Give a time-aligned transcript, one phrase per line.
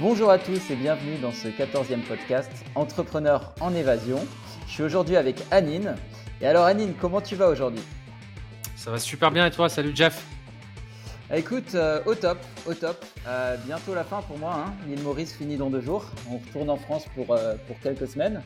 [0.00, 4.18] Bonjour à tous et bienvenue dans ce 14e podcast Entrepreneur en évasion.
[4.66, 5.94] Je suis aujourd'hui avec Anine.
[6.40, 7.82] Et alors Anine, comment tu vas aujourd'hui?
[8.74, 9.68] Ça va super bien et toi?
[9.68, 10.26] Salut Jeff
[11.30, 13.04] ah, Écoute, euh, au top, au top.
[13.28, 14.64] Euh, bientôt la fin pour moi.
[14.66, 14.74] Hein.
[14.88, 16.06] L'île Maurice finit dans deux jours.
[16.28, 18.42] On retourne en France pour, euh, pour quelques semaines.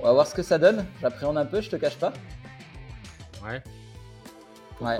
[0.00, 0.84] On va voir ce que ça donne.
[1.00, 2.12] J'appréhende un peu, je te cache pas.
[3.44, 3.62] Ouais.
[4.80, 4.98] ouais.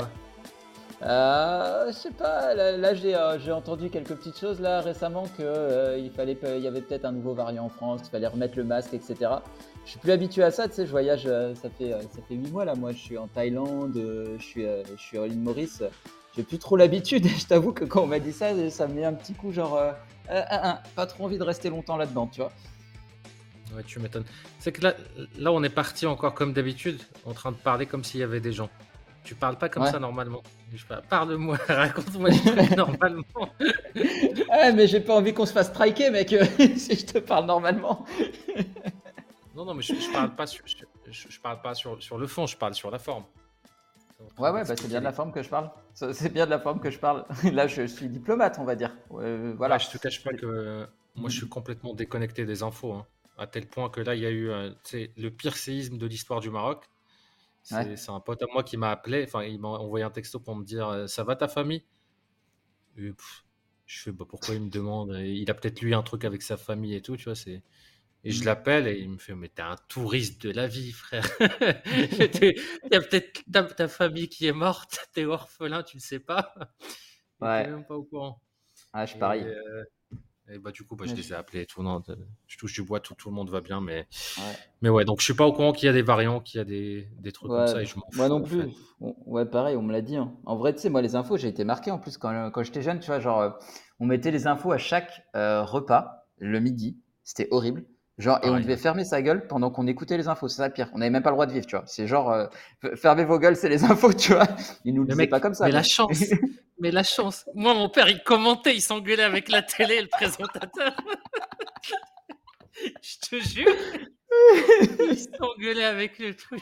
[1.05, 5.99] Euh, je sais pas, là, euh, j'ai entendu quelques petites choses là récemment qu'il euh,
[5.99, 8.94] il fallait y avait peut-être un nouveau variant en France, qu'il fallait remettre le masque,
[8.94, 9.17] etc.
[9.85, 12.53] Je suis plus habitué à ça, tu sais, je voyage, ça fait ça fait 8
[12.53, 13.94] mois là, moi je suis en Thaïlande,
[14.39, 15.82] je suis je suis à l'île Maurice,
[16.36, 17.27] j'ai plus trop l'habitude.
[17.39, 19.82] Je t'avoue que quand on m'a dit ça, ça me met un petit coup genre
[20.29, 22.53] pas trop envie de rester longtemps là-dedans, tu vois.
[23.75, 24.25] Ouais, tu m'étonnes.
[24.61, 24.94] C'est que là,
[25.39, 28.41] là, on est parti encore comme d'habitude, en train de parler comme s'il y avait
[28.41, 28.69] des gens.
[29.25, 30.43] Tu parles pas comme ça normalement.
[31.08, 32.30] Parle-moi, raconte-moi
[32.77, 33.22] normalement.
[33.94, 36.28] ouais, mais j'ai pas envie qu'on se fasse striker, mec,
[36.77, 38.05] si je te parle normalement.
[39.55, 42.47] non, non, mais je, je parle pas, sur, je, parle pas sur, sur, le fond,
[42.47, 43.24] je parle sur la forme.
[44.38, 45.70] ouais, ouais, bah, c'est bien de la forme que je parle.
[45.94, 47.25] C'est bien de la forme que je parle.
[47.52, 48.97] Là, je suis diplomate, on va dire.
[49.10, 49.78] voilà.
[49.78, 52.92] je te cache pas que moi, je suis complètement déconnecté des infos.
[52.94, 53.06] Hein,
[53.38, 56.41] à tel point que là, il y a eu euh, le pire séisme de l'histoire
[56.41, 56.84] du Maroc.
[57.62, 60.56] C'est un pote à moi qui m'a appelé, enfin, il m'a envoyé un texto pour
[60.56, 61.84] me dire euh, Ça va ta famille?
[62.96, 63.12] Je
[63.86, 65.16] fais bah, Pourquoi il me demande?
[65.24, 67.34] Il a peut-être lu un truc avec sa famille et tout, tu vois.
[67.34, 67.62] c'est
[68.24, 68.46] Et je mmh.
[68.46, 71.24] l'appelle et il me fait Mais t'es un touriste de la vie, frère.
[71.41, 76.54] Il y a peut-être ta, famille qui est morte, t'es orphelin, tu le sais pas.
[77.41, 77.66] Ouais.
[77.69, 78.41] même pas au courant.
[78.92, 79.44] Ah, je parie.
[79.44, 79.84] Euh,
[80.53, 81.67] et bah, du coup, bah, je les ai appelés.
[81.67, 82.03] Tout, non,
[82.47, 83.81] je touche du bois, tout, tout le monde va bien.
[83.81, 84.42] Mais ouais.
[84.83, 86.61] mais ouais, donc je suis pas au courant qu'il y a des variants, qu'il y
[86.61, 87.83] a des, des trucs comme ça.
[87.83, 88.64] Et je moi non plus.
[89.00, 90.17] Ouais, pareil, on me l'a dit.
[90.17, 90.34] Hein.
[90.44, 92.83] En vrai, tu sais, moi, les infos, j'ai été marqué en plus quand, quand j'étais
[92.83, 93.00] jeune.
[93.00, 93.50] Tu vois, genre, euh,
[93.98, 96.98] on mettait les infos à chaque euh, repas le midi.
[97.25, 97.84] C'était horrible.
[98.19, 100.47] Genre, et on devait fermer sa gueule pendant qu'on écoutait les infos.
[100.47, 100.91] C'est ça le pire.
[100.93, 101.84] On n'avait même pas le droit de vivre, tu vois.
[101.87, 102.47] C'est genre, euh,
[102.94, 104.47] fermez vos gueules, c'est les infos, tu vois.
[104.84, 105.65] Ils nous le disaient pas comme ça.
[105.65, 106.22] Mais, la chance,
[106.82, 107.48] mais la chance.
[107.54, 110.72] Moi, mon père, il commentait, il s'engueulait avec la télé et le présentateur.
[113.00, 113.70] Je te jure.
[114.98, 116.60] il s'engueulait avec le truc.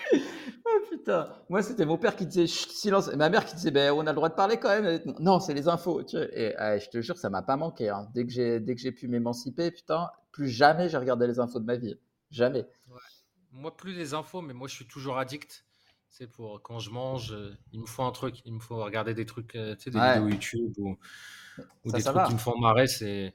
[0.66, 1.32] Oh putain.
[1.48, 3.10] Moi, c'était mon père qui disait silence.
[3.10, 5.00] Et ma mère qui disait, ben, on a le droit de parler quand même.
[5.20, 6.02] Non, c'est les infos.
[6.02, 6.26] Tu vois.
[6.36, 7.88] Et je te jure, ça m'a pas manqué.
[7.88, 8.06] Hein.
[8.12, 11.98] Dès que j'ai pu m'émanciper, putain, plus jamais j'ai regardé les infos de ma vie.
[12.30, 12.68] Jamais.
[13.52, 15.64] Moi, plus les infos, mais moi, je suis toujours addict.
[16.10, 19.14] C'est pour quand je mange, euh, il me faut un truc, il me faut regarder
[19.14, 20.98] des trucs, euh, tu sais, des vidéos YouTube ou,
[21.84, 22.88] des trucs qui me font marrer.
[22.88, 23.32] C'est,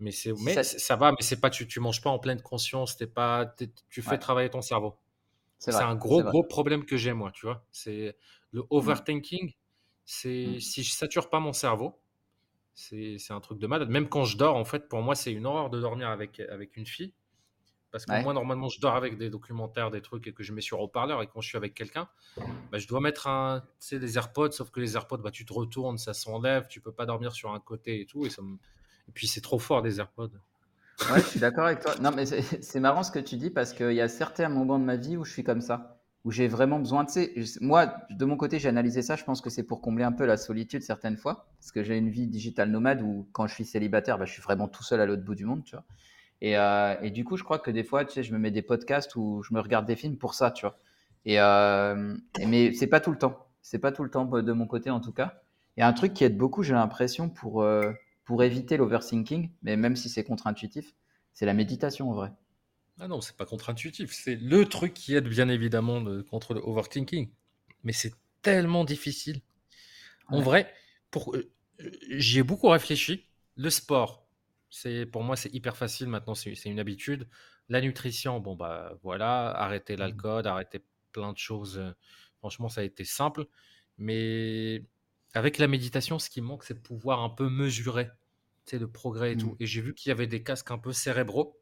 [0.00, 0.96] mais c'est, mais ça...
[0.96, 3.54] va, mais c'est pas, tu, tu manges pas en pleine conscience, t'es pas,
[3.90, 4.96] tu fais travailler ton cerveau.
[5.58, 7.64] C'est un gros, gros problème que j'ai moi, tu vois.
[7.70, 8.16] C'est
[8.52, 8.66] le mmh.
[8.70, 9.52] overthinking.
[10.04, 10.60] C'est mmh.
[10.60, 12.00] si je sature pas mon cerveau,
[12.74, 13.90] c'est un truc de malade.
[13.90, 16.76] Même quand je dors, en fait, pour moi, c'est une horreur de dormir avec, avec
[16.76, 17.12] une fille.
[17.90, 20.60] Parce que moi, normalement, je dors avec des documentaires, des trucs et que je mets
[20.60, 21.22] sur haut-parleur.
[21.22, 22.08] Et quand je suis avec quelqu'un,
[22.70, 24.52] bah, je dois mettre un, des AirPods.
[24.52, 26.66] Sauf que les AirPods, bah, tu te retournes, ça s'enlève.
[26.68, 28.26] Tu peux pas dormir sur un côté et tout.
[28.26, 28.42] Et, ça
[29.08, 30.32] et puis, c'est trop fort, des AirPods.
[31.10, 31.94] Ouais, je suis d'accord avec toi.
[32.00, 34.84] Non, mais c'est marrant ce que tu dis parce qu'il y a certains moments de
[34.84, 37.10] ma vie où je suis comme ça où j'ai vraiment besoin de.
[37.10, 39.16] sais, moi, de mon côté, j'ai analysé ça.
[39.16, 41.46] Je pense que c'est pour combler un peu la solitude certaines fois.
[41.58, 44.42] Parce que j'ai une vie digitale nomade où, quand je suis célibataire, bah, je suis
[44.42, 45.84] vraiment tout seul à l'autre bout du monde, tu vois.
[46.40, 48.50] Et, euh, et, du coup, je crois que des fois, tu sais, je me mets
[48.50, 50.78] des podcasts où je me regarde des films pour ça, tu vois.
[51.24, 52.16] Et, euh,
[52.46, 53.46] mais c'est pas tout le temps.
[53.62, 55.42] C'est pas tout le temps de mon côté, en tout cas.
[55.78, 57.92] A un truc qui aide beaucoup, j'ai l'impression, pour, euh,
[58.24, 60.94] pour éviter l'overthinking, mais même si c'est contre-intuitif,
[61.32, 62.32] c'est la méditation en vrai.
[62.98, 64.12] Ah non, c'est pas contre-intuitif.
[64.12, 67.30] C'est le truc qui aide bien évidemment contre le overthinking.
[67.84, 68.12] Mais c'est
[68.42, 69.40] tellement difficile.
[70.28, 70.72] En vrai,
[71.12, 71.36] pour,
[72.10, 73.24] j'y ai beaucoup réfléchi.
[73.56, 74.27] Le sport,
[74.70, 76.34] c'est pour moi c'est hyper facile maintenant.
[76.34, 77.28] C'est une habitude.
[77.68, 80.00] La nutrition, bon bah voilà, arrêter mmh.
[80.00, 81.82] l'alcool, arrêter plein de choses.
[82.38, 83.46] Franchement, ça a été simple.
[83.98, 84.84] Mais
[85.34, 88.08] avec la méditation, ce qui manque, c'est de pouvoir un peu mesurer,
[88.72, 89.52] le progrès et tout.
[89.52, 89.56] Mmh.
[89.60, 91.58] Et j'ai vu qu'il y avait des casques un peu cérébraux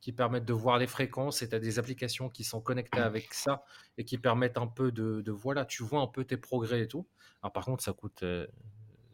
[0.00, 3.34] qui permettent de voir les fréquences et tu as des applications qui sont connectées avec
[3.34, 3.64] ça
[3.96, 7.06] et qui permettent un peu de, voilà, tu vois un peu tes progrès et tout.
[7.42, 8.46] Alors par contre, ça coûte, euh,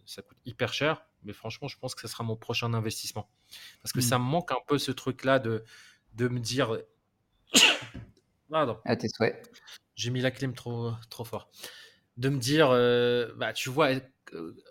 [0.04, 3.28] ça coûte hyper cher, mais franchement, je pense que ce sera mon prochain investissement.
[3.82, 4.22] Parce que ça mmh.
[4.24, 5.64] me manque un peu ce truc-là de,
[6.14, 6.78] de me dire...
[8.50, 8.78] Pardon.
[8.84, 9.50] À tes souhaits.
[9.96, 11.50] J'ai mis la clim trop, trop fort.
[12.16, 13.90] De me dire, euh, bah, tu vois,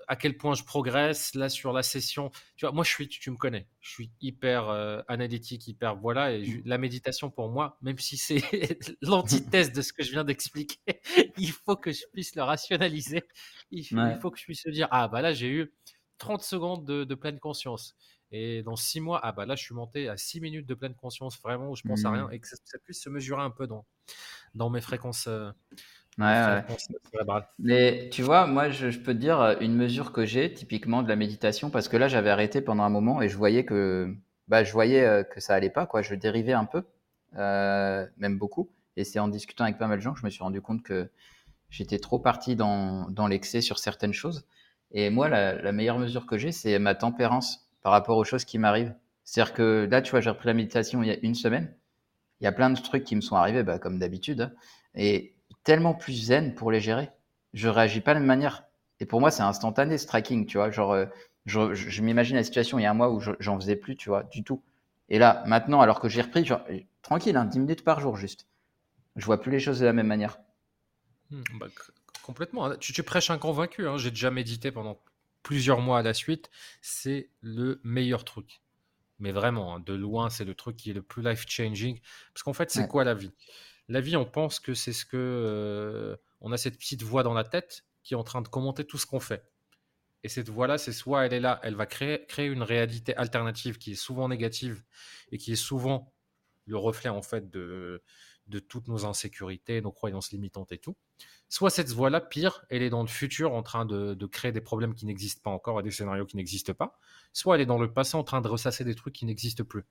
[0.08, 2.32] à quel point je progresse là sur la session.
[2.56, 6.34] Tu vois, moi je suis, tu, me connais, je suis hyper euh, analytique, hyper voilà.
[6.34, 8.42] Et la méditation pour moi, même si c'est
[9.02, 10.80] l'antithèse de ce que je viens d'expliquer,
[11.38, 13.24] il faut que je puisse le rationaliser.
[13.72, 13.86] Il,
[14.22, 15.74] faut que je puisse se dire ah bah là j'ai eu
[16.18, 17.96] 30 secondes de, pleine conscience.
[18.32, 20.96] Et dans six mois, ah bah là, je suis monté à six minutes de pleine
[20.96, 22.34] conscience, vraiment, où je pense à rien, Mmh.
[22.34, 23.86] et que ça, ça puisse se mesurer un peu dans,
[24.56, 25.52] dans mes fréquences, euh,
[26.20, 26.62] Ouais, mes ouais.
[26.62, 27.48] fréquences cérébrales.
[27.60, 31.02] Mais tu vois, moi, je, je peux te dire euh, une mesure que j'ai, typiquement
[31.02, 34.16] de la méditation, parce que là, j'avais arrêté pendant un moment et je voyais que,
[34.48, 36.02] bah, je voyais euh, que ça allait pas, quoi.
[36.04, 36.84] Je dérivais un peu,
[37.38, 38.70] euh, même beaucoup.
[38.96, 40.84] Et c'est en discutant avec pas mal de gens que je me suis rendu compte
[40.84, 41.10] que
[41.70, 44.46] j'étais trop parti dans, dans l'excès sur certaines choses.
[44.94, 48.58] Et moi, la, meilleure mesure que j'ai, c'est ma tempérance par rapport aux choses qui
[48.60, 48.94] m'arrivent.
[49.24, 51.74] C'est-à-dire que là, tu vois, j'ai repris la méditation il y a une semaine.
[52.42, 54.52] Il y a plein de trucs qui me sont arrivés, bah, comme d'habitude, hein.
[54.96, 57.10] et tellement plus zen pour les gérer.
[57.54, 58.66] Je réagis pas de la même manière.
[59.00, 60.72] Et pour moi, c'est instantané ce tracking, tu vois.
[60.72, 61.06] Genre, euh,
[61.46, 63.76] je, je, je m'imagine la situation il y a un mois où je- j'en faisais
[63.76, 64.62] plus, tu vois, du tout.
[65.10, 66.62] Et là, maintenant, alors que j'ai repris, genre,
[67.02, 68.48] tranquille, hein, 10 minutes par jour juste.
[69.16, 70.40] Je vois plus les choses de la même manière.
[71.32, 71.68] Hmm, bah,
[72.24, 72.76] complètement.
[72.78, 73.88] Tu, tu prêches un convaincu.
[73.88, 73.98] hein.
[73.98, 75.00] J'ai déjà médité pendant
[75.44, 76.50] plusieurs mois à la suite.
[76.82, 78.62] C'est le meilleur truc.
[79.20, 82.00] Mais vraiment, hein, de loin, c'est le truc qui est le plus life-changing.
[82.34, 82.88] Parce qu'en fait, c'est Ouais.
[82.88, 83.32] quoi la vie?
[83.90, 85.18] La vie, on pense que c'est ce que...
[85.18, 88.86] euh, on a cette petite voix dans la tête qui est en train de commenter
[88.86, 89.44] tout ce qu'on fait.
[90.24, 93.78] Et cette voix-là, c'est soit elle est là, elle va créer, créer une réalité alternative
[93.78, 94.84] qui est souvent négative
[95.32, 96.14] et qui est souvent
[96.66, 98.02] le reflet en fait de,
[98.48, 100.96] de toutes nos insécurités, nos croyances limitantes et tout.
[101.50, 104.96] Soit cette voix-là, pire, elle est dans le futur en train de, créer des problèmes
[104.96, 106.98] qui n'existent pas encore et des scénarios qui n'existent pas.
[107.32, 109.86] Soit elle est dans le passé en train de ressasser des trucs qui n'existent plus.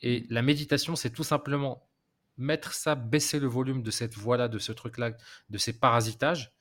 [0.00, 1.88] Et la méditation, c'est tout simplement
[2.36, 5.12] mettre ça, baisser le volume de cette voix-là, de ce truc-là,
[5.50, 6.52] de ces parasitages.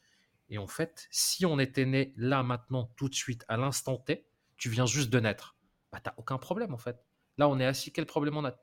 [0.50, 4.28] Et en fait, si on était né là, maintenant, tout de suite, à l'instant T,
[4.58, 5.56] tu viens juste de naître,
[5.92, 7.04] bah t'as aucun problème en fait.
[7.38, 8.56] Là, on est assis, quel problème on a?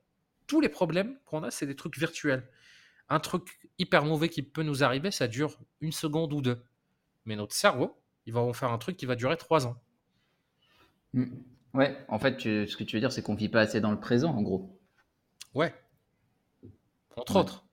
[0.50, 2.44] Tous les problèmes qu'on a, c'est des trucs virtuels.
[3.08, 6.60] Un truc hyper mauvais qui peut nous arriver, ça dure une seconde ou deux.
[7.24, 9.76] Mais notre cerveau, il va en faire un truc qui va durer trois ans.
[11.14, 11.26] Mm.
[11.74, 13.92] Ouais, en fait, tu- ce que tu veux dire, c'est qu'on vit pas assez dans
[13.92, 14.76] le présent, en gros.
[15.54, 15.72] Ouais,
[17.16, 17.40] entre Ouais.
[17.42, 17.64] autres.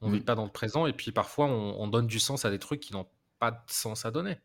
[0.00, 0.24] On vit Mm.
[0.24, 2.80] pas dans le présent et puis parfois on, on donne du sens à des trucs
[2.80, 3.06] qui n'ont
[3.38, 4.38] pas de sens à donner.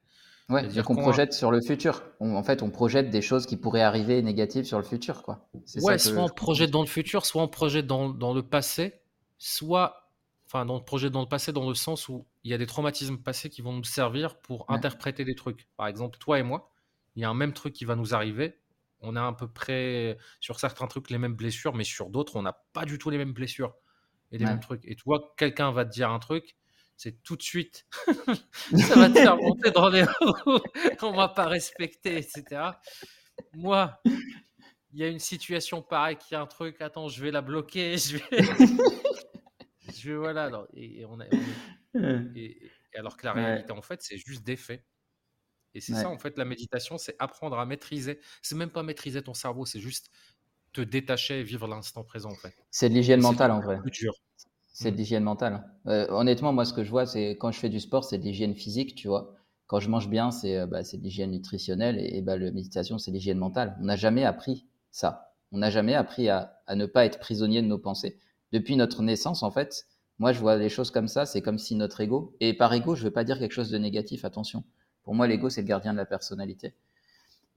[0.49, 2.01] Ouais, C'est-à-dire donc on quand- projette sur le futur.
[2.19, 5.47] On- en fait, on projette des choses qui pourraient arriver négatives sur le futur, quoi.
[5.53, 8.41] Ouais, ça que soit on projette dans le futur, soit on projette dans, dans le
[8.41, 9.01] passé,
[9.37, 10.09] soit,
[10.47, 12.65] enfin, dans, on projette dans le passé dans le sens où il y a des
[12.65, 14.75] traumatismes passés qui vont nous servir pour Ouais.
[14.75, 15.67] interpréter des trucs.
[15.77, 16.71] Par exemple, toi et moi,
[17.15, 18.57] il y a un même truc qui va nous arriver.
[19.01, 22.41] On a à peu près, sur certains trucs, les mêmes blessures, mais sur d'autres, on
[22.41, 23.75] n'a pas du tout les mêmes blessures
[24.31, 24.51] et les Ouais.
[24.51, 24.83] mêmes trucs.
[24.85, 26.57] Et tu vois, quelqu'un va te dire un truc,
[27.01, 27.85] c'est tout de suite,
[28.77, 30.61] ça va te faire monter dans les hauts,
[31.01, 32.71] on va pas respecter, etc.
[33.53, 34.01] Moi,
[34.91, 37.41] il y a une situation pareille, qu'il y a un truc, attends, je vais la
[37.41, 38.43] bloquer, je vais,
[39.95, 40.43] je vais voilà.
[40.45, 41.25] alors, et, et on a-
[41.93, 43.45] on est- et- et alors que la Ouais.
[43.45, 44.83] réalité, en fait, c'est juste des faits.
[45.73, 46.01] Et c'est Ouais.
[46.01, 48.19] ça, en fait, la méditation, c'est apprendre à maîtriser.
[48.41, 50.09] C'est même pas maîtriser ton cerveau, c'est juste
[50.73, 52.55] te détacher et vivre l'instant présent, en fait.
[52.71, 53.79] C'est de l'hygiène mentale, en vrai.
[53.79, 54.13] plus dur.
[54.81, 54.97] C'est de Mm.
[54.97, 55.63] l'hygiène mentale.
[55.87, 58.23] Euh, honnêtement, moi, ce que je vois, c'est quand je fais du sport, c'est de
[58.23, 59.35] l'hygiène physique, tu vois.
[59.67, 62.97] Quand je mange bien, c'est euh, bah, de l'hygiène nutritionnelle et, et bah, la méditation,
[62.97, 63.77] c'est de l'hygiène mentale.
[63.81, 65.33] On n'a jamais appris ça.
[65.51, 68.17] On n'a jamais appris à, à ne pas être prisonnier de nos pensées.
[68.53, 69.85] Depuis notre naissance, en fait,
[70.17, 71.25] moi, je vois les choses comme ça.
[71.25, 73.77] C'est comme si notre ego, et par ego, je veux pas dire quelque chose de
[73.77, 74.63] négatif, attention.
[75.03, 76.73] Pour moi, l'ego, c'est le gardien de la personnalité.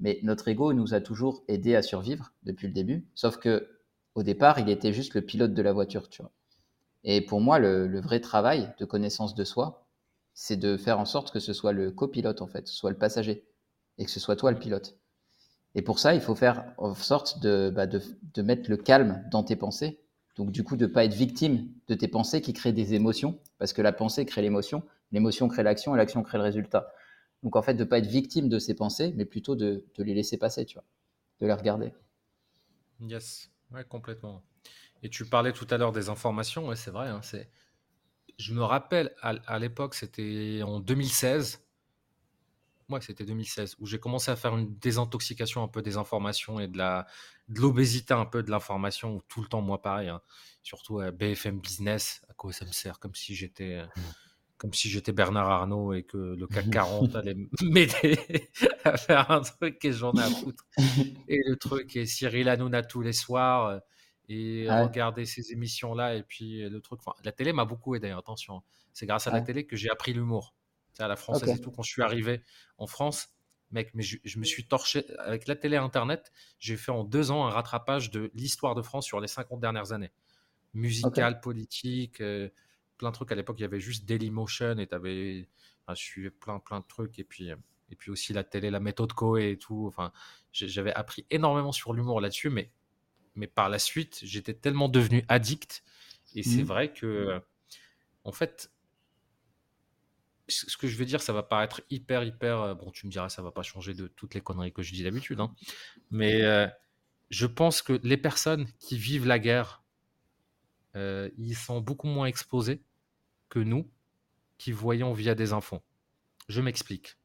[0.01, 3.07] Mais notre ego nous a toujours aidé à survivre depuis le début.
[3.15, 3.69] Sauf que
[4.15, 6.33] au départ, il était juste le pilote de la voiture, tu vois.
[7.05, 9.87] Et pour moi, le, vrai travail de connaissance de soi,
[10.35, 13.45] c'est de faire en sorte que ce soit le copilote, en fait, soit le passager,
[13.99, 14.97] et que ce soit toi le pilote.
[15.75, 17.87] Et pour ça, il faut faire en sorte de, bah,
[18.43, 20.01] mettre le calme dans tes pensées.
[20.37, 23.39] Donc, du coup, de ne pas être victime de tes pensées qui créent des émotions,
[23.59, 26.93] parce que la pensée crée l'émotion, l'émotion crée l'action, et l'action crée le résultat.
[27.43, 30.03] Donc, en fait, de ne pas être victime de ces pensées, mais plutôt de, de
[30.05, 30.85] les laisser passer, tu vois,
[31.41, 31.93] de les regarder.
[33.01, 34.43] Yes, ouais, complètement.
[35.03, 37.09] Et tu parlais tout à l'heure des informations, ouais, c'est vrai.
[37.09, 37.51] hein, c'est...
[38.39, 41.65] Je me rappelle, à, à l'époque, c'était en 2016.
[42.89, 46.69] Ouais, c'était 2016, où j'ai commencé à faire une désintoxication un peu des informations et
[46.69, 47.07] de la
[47.49, 50.21] de l'obésité un peu de l'information, tout le temps, moi, pareil, hein,
[50.63, 53.75] surtout à BFM Business, à quoi ça me sert, comme si j'étais...
[53.77, 53.87] euh,
[54.59, 58.19] comme si j'étais Bernard Arnault et que le CAC 40 allait m'aider
[58.85, 60.65] à faire un truc que j'en ai à foutre.
[61.29, 63.79] Et le truc est Cyril Hanouna tous les soirs euh,
[64.29, 64.83] et Ouais.
[64.83, 66.15] regarder ces émissions-là.
[66.17, 68.63] Et puis le truc, enfin, la télé m'a beaucoup aidé, attention.
[68.93, 70.55] C'est grâce à la télé que j'ai appris l'humour.
[70.93, 71.71] C'est à la française et tout.
[71.71, 72.43] Quand je suis arrivé
[72.79, 73.31] en France,
[73.71, 76.31] mec, mais je, je me suis torché avec la télé internet.
[76.59, 79.93] J'ai fait en deux ans un rattrapage de l'histoire de France sur les 50 dernières
[79.93, 80.13] années.
[80.75, 82.49] Musical, politique, euh,
[82.99, 83.33] plein de trucs.
[83.33, 85.49] À l'époque, il y avait juste Dailymotion et tu avais.
[85.89, 87.19] je suivais plein, plein de trucs.
[87.19, 87.57] Et puis, euh,
[87.91, 89.87] et puis aussi la télé, la méthode Coe et tout.
[89.87, 90.13] Enfin,
[90.53, 92.71] j'avais appris énormément sur l'humour là-dessus, mais,
[93.35, 95.83] mais par la suite, j'étais tellement devenu addict.
[96.35, 96.67] Et c'est mmh.
[96.67, 97.41] vrai que,
[98.25, 98.73] en fait,
[100.53, 102.61] ce que je veux dire, ça va paraître hyper, hyper.
[102.61, 104.93] Euh, bon, tu me diras, ça va pas changer de toutes les conneries que je
[104.93, 105.41] dis d'habitude.
[105.41, 105.55] Hein.
[106.11, 106.67] Mais euh,
[107.31, 109.83] je pense que les personnes qui vivent la guerre,
[110.97, 112.83] euh, ils sont beaucoup moins exposés
[113.49, 113.91] que nous
[114.59, 115.83] qui voyons via des infos.
[116.49, 117.17] Je m'explique.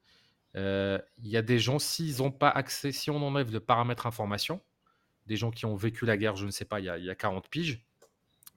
[0.56, 4.60] Il y a des gens, s'ils n'ont pas accès, si on enlève le paramètre information,
[5.27, 7.05] des gens qui ont vécu la guerre, je ne sais pas, il y a, il
[7.05, 7.86] y a 40 piges,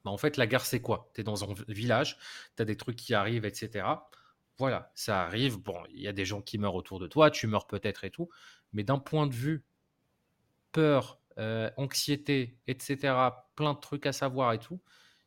[0.05, 1.11] bah en fait, la guerre, c'est quoi?
[1.15, 2.19] Tu es dans un village,
[2.57, 3.87] tu as des trucs qui arrivent, etc.
[4.59, 5.59] Voilà, ça arrive.
[5.59, 8.11] Bon, il y a des gens qui meurent autour de toi, tu meurs peut-être et
[8.11, 8.29] tout.
[8.73, 9.65] Mais d'un point de vue
[10.73, 13.15] peur, euh, anxiété, etc.,
[13.57, 14.81] plein de trucs à savoir et tout,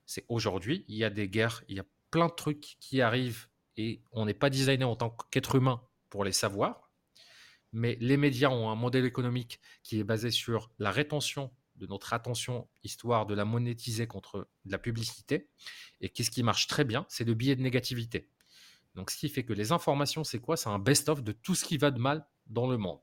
[0.06, 3.48] c'est aujourd'hui, il y a des guerres, il y a plein de trucs qui arrivent
[3.78, 6.83] et on n'est pas designé en tant qu'être humain pour les savoir.
[7.74, 12.14] Mais les médias ont un modèle économique qui est basé sur la rétention de notre
[12.14, 15.50] attention, histoire de la monétiser contre de la publicité.
[16.02, 18.30] Et qu'est-ce qui marche très bien C'est le biais de négativité.
[18.96, 20.56] Donc, ce qui fait que les informations, c'est quoi?
[20.56, 23.00] C'est un best-of de tout ce qui va de mal dans le monde.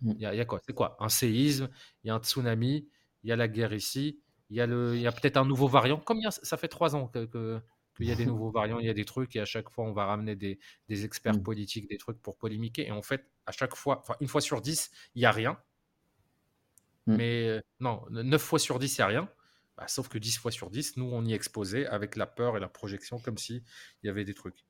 [0.00, 0.12] Mm.
[0.16, 0.60] Il y, a, quoi?
[0.66, 0.96] C'est quoi?
[0.98, 1.68] Un séisme,
[2.02, 2.88] il y a un tsunami,
[3.22, 5.98] il y a la guerre ici, il y a, a peut-être un nouveau variant.
[5.98, 7.60] Comme ça fait trois ans qu'il que,
[8.00, 9.92] y a des nouveaux variants, il y a des trucs, et à chaque fois, on
[9.92, 11.42] va ramener des, experts mm.
[11.42, 12.86] politiques, des trucs pour polémiquer.
[12.86, 15.58] Et en fait, à chaque fois, enfin, une fois sur dix, il n'y a rien.
[17.06, 17.16] Mm.
[17.16, 19.28] Mais euh, non, neuf fois sur dix, il n'y a rien.
[19.76, 22.60] Bah, sauf que dix fois sur dix, nous, on y exposé avec la peur et
[22.60, 23.62] la projection, comme s'il
[24.04, 24.64] y avait des trucs.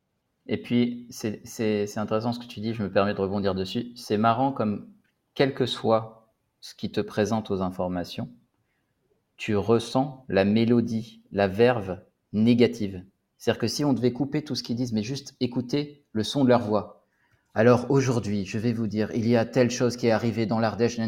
[0.47, 3.93] Et puis, c'est intéressant ce que tu dis, je me permets de rebondir dessus.
[3.97, 4.91] C'est marrant comme,
[5.35, 8.33] quel que soit ce qui te présente aux informations,
[9.37, 12.01] tu ressens la mélodie, la verve
[12.33, 13.05] négative.
[13.37, 16.45] C'est-à-dire que si on devait couper tout ce qu'ils disent, mais juste écouter le son
[16.45, 17.00] de leur voix.
[17.55, 20.61] Alors aujourd'hui, je vais vous dire, il y a telle chose qui est arrivée dans
[20.61, 21.01] l'Ardèche,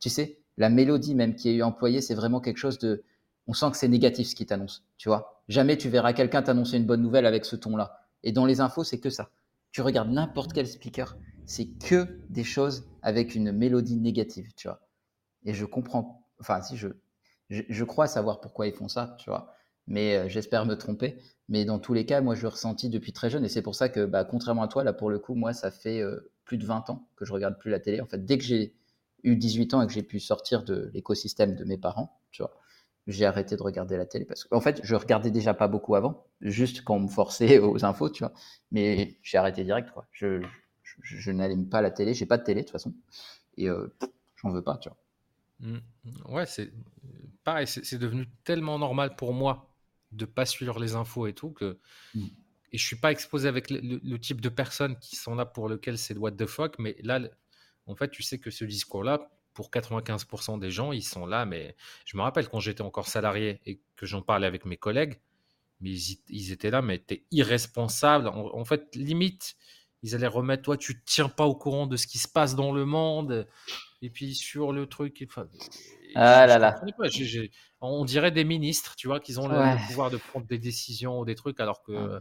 [0.00, 3.04] tu sais, la mélodie même qui est employée, c'est vraiment quelque chose de...
[3.46, 5.42] On sent que c'est négatif ce qui t'annonce, tu vois.
[5.48, 8.00] Jamais tu verras quelqu'un t'annoncer une bonne nouvelle avec ce ton-là.
[8.22, 9.30] Et dans les infos, c'est que ça.
[9.72, 14.80] Tu regardes n'importe quel speaker, c'est que des choses avec une mélodie négative, tu vois.
[15.44, 16.88] Et je comprends, enfin, si je,
[17.50, 19.52] je, crois savoir pourquoi ils font ça, tu vois.
[19.86, 21.18] Mais euh, j'espère me tromper.
[21.48, 23.44] Mais dans tous les cas, moi, je le ressenti depuis très jeune.
[23.44, 25.70] Et c'est pour ça que, bah, contrairement à toi, là, pour le coup, moi, ça
[25.70, 28.00] fait euh, plus de 20 ans que je regarde plus la télé.
[28.00, 28.74] En fait, dès que j'ai
[29.22, 32.54] eu 18 ans et que j'ai pu sortir de l'écosystème de mes parents, tu vois,
[33.06, 36.26] j'ai arrêté de regarder la télé parce qu'en fait, je regardais déjà pas beaucoup avant,
[36.40, 38.32] juste quand on me forçait aux infos, tu vois.
[38.70, 40.06] Mais j'ai arrêté direct, quoi.
[40.12, 40.42] Je,
[40.82, 42.94] je, je n'allume pas la télé, j'ai pas de télé de toute façon,
[43.56, 43.94] et euh,
[44.36, 44.98] j'en veux pas, tu vois.
[45.60, 45.78] Mmh.
[46.28, 46.72] Ouais, c'est
[47.44, 49.73] pareil, c'est devenu tellement normal pour moi
[50.16, 51.78] de pas suivre les infos et tout que
[52.14, 52.26] mmh.
[52.72, 55.98] et je suis pas exposé avec le, type de personnes qui sont là pour lequel
[55.98, 57.20] c'est what the fuck, mais là,
[57.86, 61.46] en fait, tu sais que ce discours-là, pour 95% des gens, ils sont là.
[61.46, 65.20] Mais je me rappelle quand j'étais encore salarié et que j'en parlais avec mes collègues,
[65.80, 65.90] mais
[66.28, 68.28] ils, étaient là, mais t'es irresponsable.
[68.28, 69.56] En, fait, limite,
[70.02, 72.72] ils allaient remettre, toi, tu tiens pas au courant de ce qui se passe dans
[72.72, 73.46] le monde.
[74.02, 75.48] Et puis sur le truc, enfin,
[76.14, 76.80] ah là là.
[77.92, 81.24] On dirait des ministres, tu vois, qu'ils ont le, pouvoir de prendre des décisions ou
[81.24, 82.20] des trucs, alors que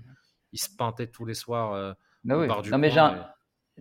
[0.53, 1.73] ils se peintaient tous les soirs.
[1.73, 1.93] Euh,
[2.23, 2.91] bah bar du non, mais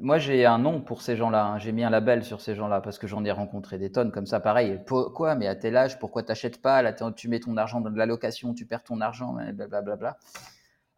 [0.01, 1.45] moi, j'ai un nom pour ces gens-là.
[1.45, 1.59] Hein.
[1.59, 4.25] J'ai mis un label sur ces gens-là parce que j'en ai rencontré des tonnes comme
[4.25, 4.41] ça.
[4.41, 6.81] Pareil, quoi Mais à tel âge, pourquoi t'achètes pas?
[6.81, 10.17] Là, tu mets ton argent dans de la location, tu perds ton argent, blablabla.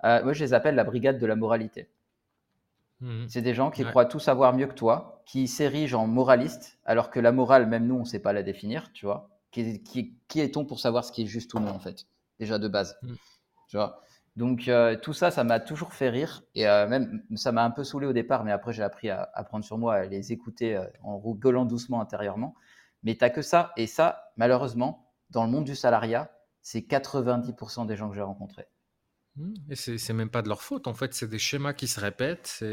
[0.04, 1.90] Euh, moi, je les appelle la brigade de la moralité.
[3.00, 3.24] Mmh.
[3.26, 7.10] C'est des gens qui croient tout savoir mieux que toi, qui s'érigent en moralistes, alors
[7.10, 9.28] que la morale, même nous, on ne sait pas la définir, tu vois.
[9.54, 12.06] Qui, qui, est-on pour savoir ce qui est juste ou non, en fait
[12.40, 12.96] Déjà de base.
[13.02, 13.14] Mmh.
[13.68, 14.00] Tu vois
[14.36, 17.70] donc euh, tout ça, ça m'a toujours fait rire et euh, même ça m'a un
[17.70, 20.76] peu saoulé au départ, mais après j'ai appris à, prendre sur moi, à les écouter
[20.76, 22.56] euh, en rigolant doucement intérieurement.
[23.04, 26.32] Mais t'as que ça et ça, malheureusement, dans le monde du salariat,
[26.62, 28.66] c'est 90% des gens que j'ai rencontrés.
[29.36, 32.00] Mmh, et c'est même pas de leur faute, en fait, c'est des schémas qui se
[32.00, 32.64] répètent.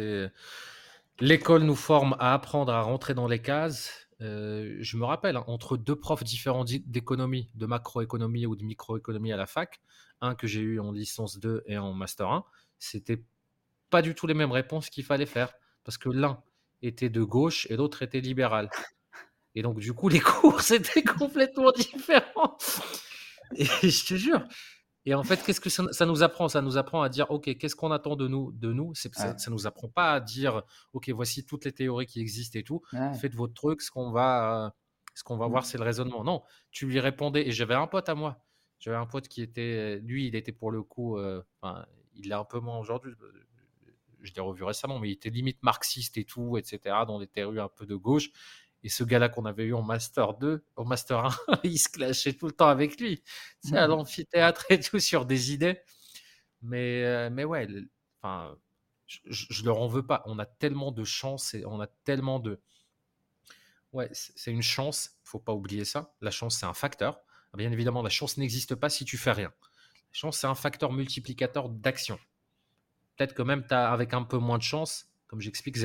[1.19, 4.07] L'école nous forme à apprendre à rentrer dans les cases.
[4.21, 9.37] Je me rappelle, hein, entre deux profs différents d'économie, de macroéconomie ou de microéconomie à
[9.37, 9.81] la fac,
[10.21, 12.45] un que j'ai eu en licence 2 et en master 1,
[12.77, 13.23] c'était
[13.89, 15.53] pas du tout les mêmes réponses qu'il fallait faire.
[15.83, 16.41] Parce que l'un
[16.81, 18.69] était de gauche et l'autre était libéral.
[19.53, 22.57] Et donc, du coup, les cours, c'était complètement différent.
[23.55, 24.41] Et je te jure.
[25.05, 26.47] Et en fait, qu'est-ce que ça, nous apprend?
[26.47, 28.93] Ça nous apprend à dire, OK, qu'est-ce qu'on attend de nous de nous?
[28.93, 30.61] Ça ne nous apprend pas à dire,
[30.93, 32.81] OK, voici toutes les théories qui existent et tout.
[33.19, 34.75] Faites votre truc, ce qu'on va,
[35.15, 35.51] ce qu'on va mmh.
[35.51, 36.23] voir, c'est le raisonnement.
[36.23, 37.47] Non, tu lui répondais.
[37.47, 38.43] Et j'avais un pote à moi
[38.81, 41.41] j'avais un pote qui était, lui, il était pour le coup, euh,
[42.15, 43.13] il est un peu moins aujourd'hui.
[44.21, 47.59] je l'ai revu récemment, mais il était limite marxiste et tout, etc., dans des théories
[47.59, 48.29] un peu de gauche.
[48.83, 51.29] Et ce gars-là qu'on avait eu en Master 2, en Master 1,
[51.63, 53.23] il se clashait tout le temps avec lui.
[53.63, 55.79] C'est à l'amphithéâtre et tout sur des idées.
[56.61, 57.67] Mais, euh, mais ouais,
[58.21, 58.57] enfin,
[59.05, 60.23] je, je, leur en veux pas.
[60.25, 62.59] On a tellement de chance et on a tellement de.
[63.93, 65.19] Ouais, c'est une chance.
[65.23, 66.13] Faut pas oublier ça.
[66.21, 67.21] La chance, c'est un facteur.
[67.53, 69.51] Bien évidemment, la chance n'existe pas si tu fais rien.
[69.59, 72.17] La chance, c'est un facteur multiplicateur d'action.
[73.17, 75.77] Peut-être que même as, avec un peu moins de chance, comme j'explique,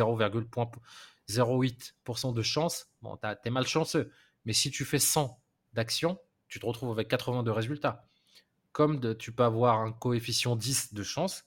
[1.28, 4.10] 0,08% de chance, bon, tu es malchanceux.
[4.44, 5.40] Mais si tu fais 100
[5.72, 6.18] d'action,
[6.48, 8.08] tu te retrouves avec 80 de résultats.
[8.72, 11.44] Comme de, tu peux avoir un coefficient 10 de chance,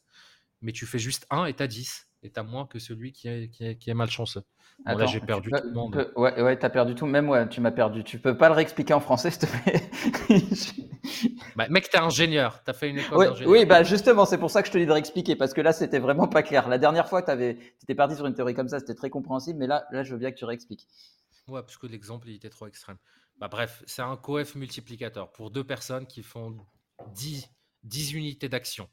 [0.62, 3.14] mais tu fais juste 1 et tu as 10 et tu as moins que celui
[3.14, 4.44] qui est, qui est, qui est malchanceux.
[4.86, 5.94] Bon, là, j'ai perdu tout le monde.
[5.94, 7.06] Peux, ouais, ouais tu as perdu tout.
[7.06, 8.04] Même, ouais, tu m'as perdu.
[8.04, 9.90] Tu peux pas le réexpliquer en français, s'il te plaît?
[11.60, 12.64] bah, Mec, tu es ingénieur.
[12.64, 13.52] Tu as fait une école ouais, d'ingénieur.
[13.52, 15.36] Oui, bah, justement, c'est pour ça que je te dis de réexpliquer.
[15.36, 16.70] Parce que là, c'était vraiment pas clair.
[16.70, 18.80] La dernière fois, tu étais parti sur une théorie comme ça.
[18.80, 19.60] C'était très compréhensible.
[19.60, 20.88] Mais là, là, je veux bien que tu réexpliques.
[21.50, 22.98] Ouais, parce que l'exemple, il était trop extrême.
[23.38, 26.56] Bah, bref, c'est un coef multiplicateur pour deux personnes qui font
[27.14, 27.50] 10,
[27.84, 28.90] 10 unités d'action.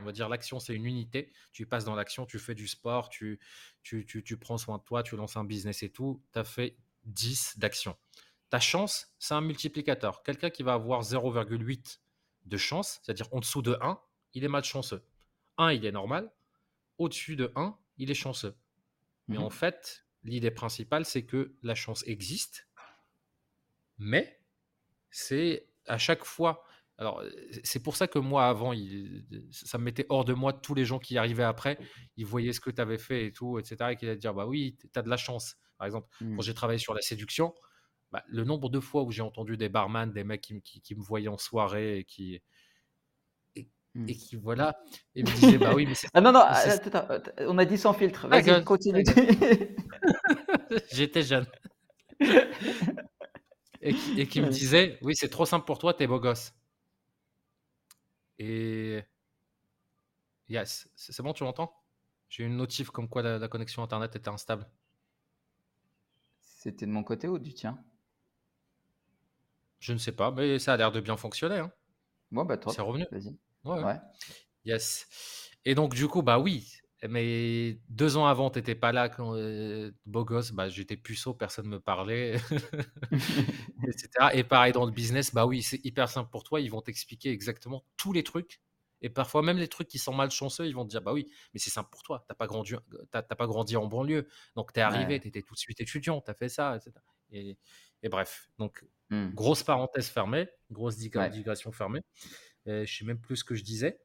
[0.00, 1.32] On va dire l'action, c'est une unité.
[1.52, 3.40] Tu passes dans l'action, tu fais du sport, tu,
[3.82, 6.22] tu, tu, tu, prends soin de toi, tu lances un business et tout.
[6.32, 7.96] Tu as fait 10 d'action.
[8.50, 10.22] Ta chance, c'est un multiplicateur.
[10.22, 11.98] Quelqu'un qui va avoir 0,8
[12.44, 13.98] de chance, c'est-à-dire en dessous de 1,
[14.34, 15.04] il est malchanceux.
[15.58, 16.32] 1, il est normal.
[16.98, 18.56] Au-dessus de 1, il est chanceux.
[19.28, 19.42] Mais mmh.
[19.42, 22.68] en fait, l'idée principale, c'est que la chance existe,
[23.98, 24.40] mais
[25.10, 26.64] c'est à chaque fois
[26.96, 27.24] alors,
[27.64, 30.84] c'est pour ça que moi, avant, il, ça me mettait hors de moi tous les
[30.84, 31.76] gens qui arrivaient après.
[32.16, 33.90] Ils voyaient ce que tu avais fait et tout, etc.
[33.90, 35.56] Et qu'ils allaient dire Bah oui, tu as de la chance.
[35.76, 36.42] Par exemple, quand mmh.
[36.42, 37.52] j'ai travaillé sur la séduction,
[38.14, 40.94] bah, le nombre de fois où j'ai entendu des barman, des mecs qui, qui, qui,
[40.94, 42.40] me voyaient en soirée et qui.
[43.56, 44.08] Et, mmh.
[44.08, 44.78] et qui, voilà,
[45.16, 46.06] et me disaient Bah oui, mais c'est.
[46.14, 48.28] ah non, non, attends, attends, on a dit sans filtre.
[48.28, 49.02] Vas-y, continue.
[50.92, 51.44] J'étais jeune.
[53.80, 56.54] et qui, et qui me disaient Oui, c'est trop simple pour toi, t'es beau gosse.
[58.38, 59.02] Et.
[60.48, 61.74] Yes, c'est bon, tu m'entends?
[62.28, 64.68] J'ai une notif comme quoi la, la, connexion internet était instable.
[66.38, 67.84] C'était de mon côté ou du tien?
[69.84, 71.58] Je ne sais pas, mais ça a l'air de bien fonctionner.
[71.58, 71.70] Hein.
[72.30, 73.04] Bon, bah, C'est revenu.
[73.10, 73.36] Vas-y.
[73.64, 74.00] Ouais, ouais.
[74.64, 75.06] Yes.
[75.66, 76.72] Et donc, du coup, bah oui,
[77.06, 81.34] mais deux ans avant, tu n'étais pas là quand euh, beau gosse, bah, j'étais puceau,
[81.34, 82.36] personne ne me parlait,
[83.86, 84.08] etc.
[84.32, 87.30] Et pareil dans le business, bah oui, c'est hyper simple pour toi, ils vont t'expliquer
[87.30, 88.62] exactement tous les trucs.
[89.02, 91.60] Et parfois, même les trucs qui sont malchanceux, ils vont te dire Bah oui, mais
[91.60, 92.74] c'est simple pour toi, tu n'as pas, grandi,
[93.10, 94.26] pas grandi en banlieue.
[94.56, 95.20] Donc, tu es arrivé, ouais.
[95.20, 97.04] tu étais tout de suite étudiant, tu as fait ça, etc.
[97.34, 97.58] Et,
[98.02, 99.30] et bref, donc, mmh.
[99.34, 101.76] grosse parenthèse fermée, grosse digression ouais.
[101.76, 102.00] fermée.
[102.66, 104.00] Et je sais même plus ce que je disais.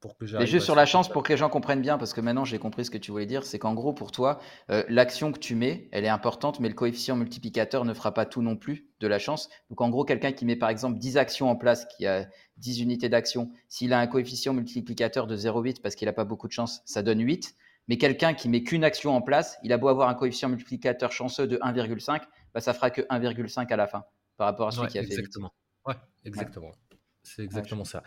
[0.00, 2.20] Pour que Et juste sur la chance, pour que les gens comprennent bien, parce que
[2.20, 5.30] maintenant j'ai compris ce que tu voulais dire, c'est qu'en gros, pour toi, euh, l'action
[5.30, 8.56] que tu mets, elle est importante, mais le coefficient multiplicateur ne fera pas tout non
[8.56, 9.48] plus de la chance.
[9.70, 12.80] Donc en gros, quelqu'un qui met par exemple 10 actions en place, qui a 10
[12.80, 16.52] unités d'action, s'il a un coefficient multiplicateur de 0,8 parce qu'il n'a pas beaucoup de
[16.52, 17.54] chance, ça donne 8.
[17.86, 21.12] Mais quelqu'un qui met qu'une action en place, il a beau avoir un coefficient multiplicateur
[21.12, 22.22] chanceux de 1,5,
[22.54, 24.04] bah, ça fera que 1,5 à la fin
[24.36, 25.52] par rapport à celui ouais, qui a exactement.
[25.84, 25.90] fait.
[25.90, 26.68] Ouais, exactement.
[26.68, 26.98] Ouais.
[27.22, 28.02] C'est exactement ça.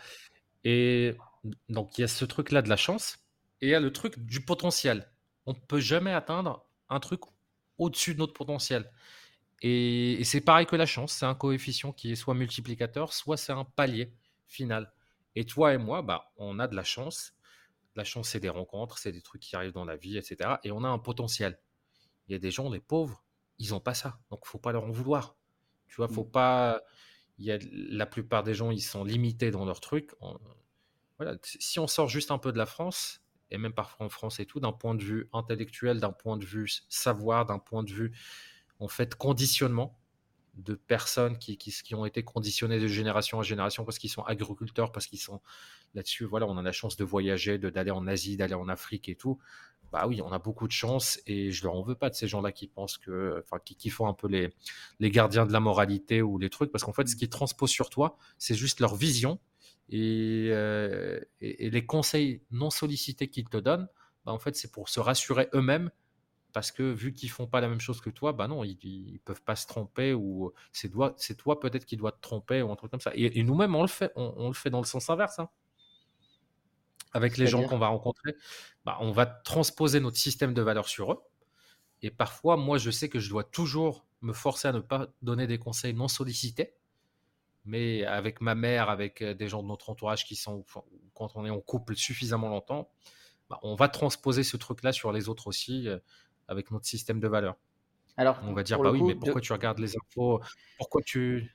[0.64, 1.16] Et
[1.68, 3.18] donc, il y a ce truc-là de la chance
[3.60, 5.10] et il y a le truc du potentiel.
[5.46, 7.20] On ne peut jamais atteindre un truc
[7.78, 8.90] au-dessus de notre potentiel.
[9.62, 13.36] Et, et c'est pareil que la chance, c'est un coefficient qui est soit multiplicateur, soit
[13.36, 14.12] c'est un palier
[14.46, 14.92] final.
[15.34, 17.34] Et toi et moi, bah, on a de la chance.
[17.94, 20.56] La chance, c'est des rencontres, c'est des trucs qui arrivent dans la vie, etc.
[20.64, 21.58] Et on a un potentiel.
[22.28, 23.24] Il y a des gens, des pauvres,
[23.58, 24.18] ils n'ont pas ça.
[24.30, 25.36] Donc, il faut pas leur en vouloir.
[25.88, 26.30] Tu vois, faut mmh.
[26.30, 26.82] pas.
[27.38, 30.12] Il y a la plupart des gens, ils sont limités dans leur truc.
[30.20, 30.38] On,
[31.18, 34.40] voilà, si on sort juste un peu de la France, et même parfois en France
[34.40, 37.90] et tout, d'un point de vue intellectuel, d'un point de vue savoir, d'un point de
[37.90, 38.12] vue,
[38.80, 39.98] en fait, conditionnement
[40.54, 44.22] de personnes qui, qui, qui, ont été conditionnées de génération en génération parce qu'ils sont
[44.22, 45.42] agriculteurs, parce qu'ils sont
[45.94, 46.24] là-dessus.
[46.24, 49.38] Voilà, on a la chance de voyager, d'aller en Asie, d'aller en Afrique et tout.
[49.92, 52.28] Bah oui, on a beaucoup de chance et je leur en veux pas de ces
[52.28, 54.52] gens-là qui pensent que, enfin, qui, qui, font un peu les,
[54.98, 57.88] les gardiens de la moralité ou les trucs parce qu'en fait, ce qu'ils transposent sur
[57.88, 59.38] toi, c'est juste leur vision
[59.88, 63.88] et, euh, et, et, les conseils non sollicités qu'ils te donnent,
[64.24, 65.90] bah en fait, c'est pour se rassurer eux-mêmes
[66.52, 69.20] parce que vu qu'ils font pas la même chose que toi, bah non, ils, ils
[69.20, 72.72] peuvent pas se tromper ou c'est toi, c'est toi peut-être qui dois te tromper ou
[72.72, 73.12] un truc comme ça.
[73.14, 75.38] Et, et nous-mêmes, on le fait, on, on, le fait dans le sens inverse.
[75.38, 75.48] Hein.
[77.16, 78.34] Avec les gens qu'on va rencontrer,
[78.84, 81.22] bah, on va transposer notre système de valeurs sur eux.
[82.02, 85.46] Et parfois, moi, je sais que je dois toujours me forcer à ne pas donner
[85.46, 86.74] des conseils non sollicités
[87.66, 90.64] mais avec ma mère, avec des gens de notre entourage qui sont,
[91.14, 92.88] quand on est en couple suffisamment longtemps,
[93.50, 95.98] bah, on va transposer ce truc-là sur les autres aussi euh,
[96.48, 97.56] avec notre système de valeurs.
[98.16, 100.40] Alors, On va dire, bah oui, coup, mais de, pourquoi tu regardes les infos?
[100.78, 101.54] Pourquoi tu...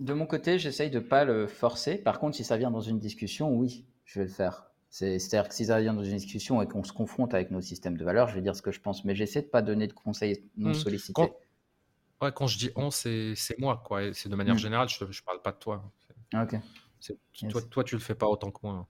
[0.00, 1.96] de mon côté, j'essaye de pas le forcer.
[1.96, 4.66] Par contre, si ça vient dans une discussion, oui, je vais le faire.
[4.96, 7.60] C'est- C'est-à-dire que si ça vient dans une discussion et qu'on se confronte avec nos
[7.60, 9.04] systèmes de valeurs, je vais dire ce que je pense.
[9.04, 10.74] Mais j'essaie de pas donner de conseils non Hmm.
[10.74, 11.12] sollicités.
[11.14, 11.30] Quand,
[12.22, 14.12] ouais, quand je dis on, c'est moi, quoi.
[14.12, 14.58] C'est de manière Hmm.
[14.58, 15.90] générale, je, je parle pas de toi.
[16.34, 16.54] Ok.
[17.00, 17.50] C'est- Yes.
[17.52, 18.86] Toi, toi, tu le fais pas autant que moi.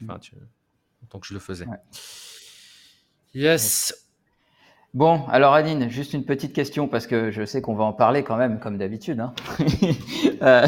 [0.00, 0.10] Hmm.
[0.10, 0.34] Enfin, tu-
[1.04, 1.64] autant que je le faisais.
[1.66, 1.78] Ouais.
[3.34, 4.08] Yes.
[4.94, 8.24] Bon, alors Aline, juste une petite question parce que je sais qu'on va en parler
[8.24, 9.20] quand même, comme d'habitude.
[9.20, 9.32] hein.
[10.42, 10.66] Euh,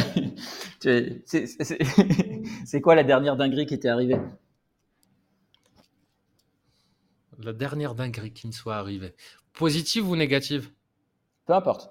[0.80, 1.78] tu es- c'est- c'est- c'est-
[2.64, 4.18] C'est quoi la dernière dinguerie qui t'est arrivée?
[7.38, 9.14] La dernière dinguerie qui me soit arrivée.
[9.55, 10.70] Positive ou négative?
[11.46, 11.90] Peu importe.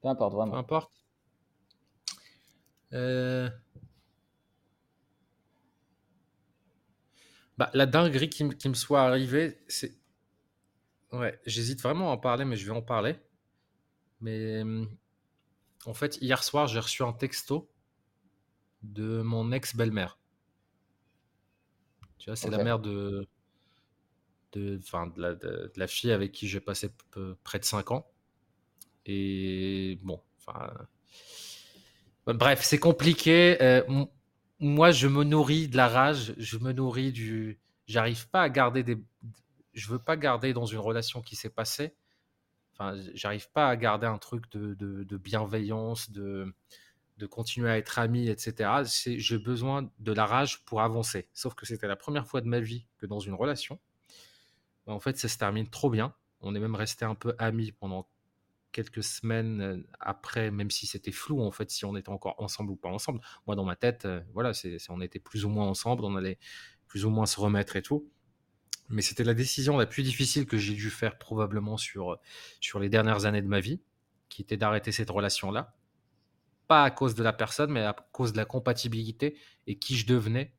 [0.00, 0.54] Peu importe, Peu vraiment.
[0.56, 0.92] importe.
[2.92, 3.48] Euh,
[7.58, 9.92] Bah, la dinguerie qui, me- qui me soit arrivée, c'est.
[11.12, 13.14] Ouais, j'hésite vraiment à en parler, mais je vais en parler.
[14.20, 14.88] Mais hum,
[15.86, 17.70] en fait, hier soir, j'ai reçu un texto
[18.82, 20.18] de mon ex-belle-mère.
[22.18, 23.26] Tu vois, c'est la mère de,
[24.52, 26.90] de, de, la, fille avec qui j'ai passé
[27.44, 28.06] près de 5 ans.
[29.06, 30.20] Et bon,
[32.26, 33.60] Bref, c'est compliqué.
[33.62, 33.82] Euh,
[34.58, 36.34] moi, je me nourris de la rage.
[36.36, 37.58] Je me nourris du.
[37.86, 38.98] J'arrive pas à garder des.
[39.72, 41.94] Je veux pas garder dans une relation qui s'est passée.
[42.72, 46.54] Enfin, j'arrive pas à garder un truc de, bienveillance, de,
[47.30, 48.70] continuer à être ami, etc.
[49.04, 51.28] J'ai besoin de la rage pour avancer.
[51.34, 53.78] Sauf que c'était la première fois de ma vie que dans une relation,
[54.90, 56.14] en fait, ça se termine trop bien.
[56.40, 58.08] On est même resté un peu amis pendant
[58.72, 62.70] quelques semaines euh, après, même si c'était flou, en fait, si on était encore ensemble
[62.72, 63.20] ou pas ensemble.
[63.46, 64.52] Moi, dans ma tête, euh, voilà,
[64.88, 66.38] on était plus ou moins ensemble, on allait
[66.86, 68.08] plus ou moins se remettre et tout.
[68.88, 72.18] Mais c'était la décision la plus difficile que j'ai dû faire probablement sur,
[72.60, 73.80] sur les dernières années de ma vie,
[74.28, 75.76] qui était d'arrêter cette relation-là.
[76.66, 80.06] Pas à cause de la personne, mais à cause de la compatibilité et qui je
[80.06, 80.54] devenais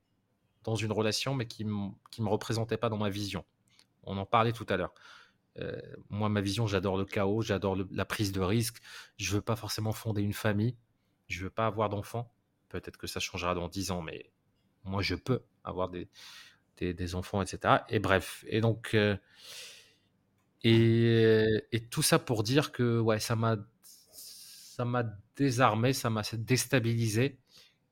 [0.63, 3.43] dans une relation, mais qui ne me représentait pas dans ma vision.
[4.03, 4.93] On en parlait tout à l'heure.
[5.59, 8.81] Euh, moi, ma vision, j'adore le chaos, j'adore la prise de risque.
[9.17, 10.75] Je veux pas forcément fonder une famille.
[11.27, 12.33] Je veux pas avoir d'enfants.
[12.69, 14.31] Peut-être que ça changera dans 10 ans, mais
[14.83, 16.07] moi, je peux avoir des,
[16.77, 17.83] des, enfants, etc.
[17.89, 18.45] Et bref.
[18.47, 19.17] Et donc, euh,
[20.63, 25.03] et, tout ça pour dire que ouais, ça m'a ça m'a
[25.35, 27.37] désarmé, ça m'a déstabilisé.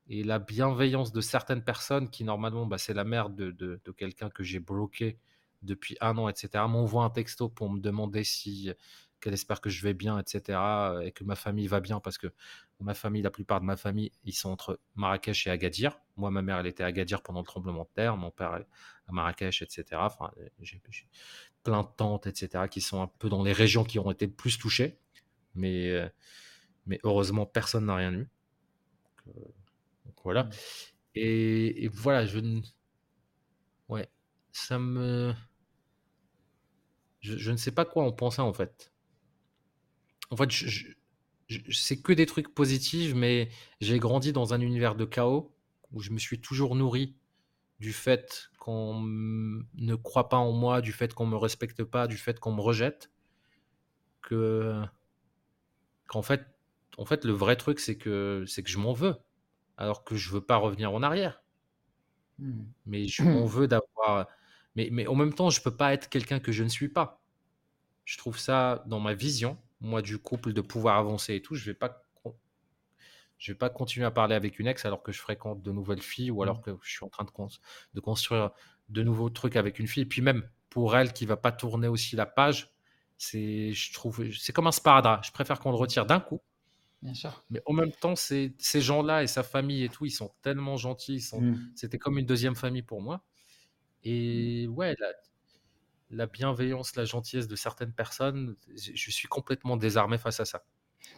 [0.08, 3.92] Et la bienveillance de certaines personnes qui, normalement, bah, c'est la mère de, de, de
[3.92, 5.20] quelqu'un que j'ai bloqué
[5.62, 8.72] depuis un an, etc., m'envoie un texto pour me demander si
[9.20, 10.60] qu'elle espère que je vais bien, etc.,
[11.04, 12.28] et que ma famille va bien, parce que
[12.80, 16.00] ma famille, la plupart de ma famille, ils sont entre Marrakech et Agadir.
[16.16, 18.54] Moi, ma mère, elle était à Agadir pendant le tremblement de terre, mon père
[19.08, 19.86] à Marrakech, etc.
[19.96, 20.82] Enfin, j'ai
[21.64, 24.32] plein de tantes, etc., qui sont un peu dans les régions qui ont été le
[24.32, 24.98] plus touchées.
[25.56, 26.08] Mais, euh,
[26.86, 28.30] mais heureusement, personne n'a rien eu.
[29.26, 29.42] Donc, euh,
[30.06, 30.44] donc voilà.
[30.44, 30.50] Mm.
[31.16, 32.62] Et, et voilà, je ne.
[33.90, 34.10] Ouais,
[34.52, 35.34] ça me.
[37.22, 38.92] Je, je ne sais pas quoi en penser en fait.
[40.32, 40.88] En fait, je,
[41.72, 43.50] c'est que des trucs positifs, mais
[43.82, 45.52] j'ai grandi dans un univers de chaos
[45.92, 47.16] où je me suis toujours nourri
[47.80, 52.18] du fait qu'on ne croit pas en moi, du fait qu'on me respecte pas, du
[52.18, 53.12] fait qu'on me rejette,
[54.22, 54.84] que
[56.08, 56.46] qu'en fait,
[56.98, 59.16] en fait, le vrai truc, c'est que c'est que je m'en veux,
[59.78, 61.42] alors que je veux pas revenir en arrière.
[62.40, 62.66] Hmm.
[62.86, 64.28] Mais je m'en veux d'avoir.
[64.80, 67.22] Mais, mais en même temps, je peux pas être quelqu'un que je ne suis pas.
[68.06, 71.54] Je trouve ça dans ma vision, moi, du couple, de pouvoir avancer et tout.
[71.56, 72.34] Je vais pas, con-
[73.38, 76.02] je vais pas continuer à parler avec une ex alors que je fréquente de nouvelles
[76.02, 77.50] filles ou alors que je suis en train de, cons-
[77.94, 78.52] de construire
[78.88, 80.04] de nouveaux trucs avec une fille.
[80.04, 82.74] Et puis même pour elle qui va pas tourner aussi la page,
[83.18, 85.26] c'est, je trouve, c'est comme un sparadrap.
[85.26, 86.40] Je préfère qu'on le retire d'un coup.
[87.02, 87.44] Bien sûr.
[87.50, 91.28] Mais en même temps, ces gens-là et sa famille et tout, ils sont tellement gentils.
[91.34, 91.56] Hmm.
[91.76, 93.26] c'était comme une deuxième famille pour moi.
[94.04, 95.08] Et ouais, la,
[96.12, 100.64] la bienveillance, la gentillesse de certaines personnes, je suis complètement désarmé face à ça.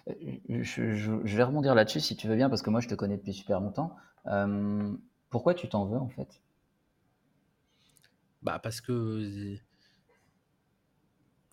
[0.10, 0.14] Euh,
[0.50, 2.96] Je, je- je vais rebondir là-dessus si tu veux bien, parce que moi je te
[2.96, 3.96] connais depuis super longtemps.
[4.28, 4.92] Euh,
[5.30, 6.42] pourquoi tu t'en veux en fait?
[8.42, 9.58] Bah, parce que.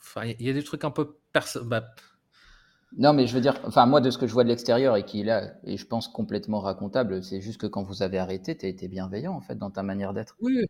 [0.00, 1.64] Enfin, il y a des trucs un peu perso...
[1.64, 1.94] bah,
[2.98, 5.04] Non, mais je veux dire, enfin moi de ce que je vois de l'extérieur et
[5.06, 8.56] qui est là, et je pense complètement racontable, c'est juste que quand vous avez arrêté,
[8.58, 10.36] tu été bienveillant en fait dans ta manière d'être.
[10.40, 10.66] oui,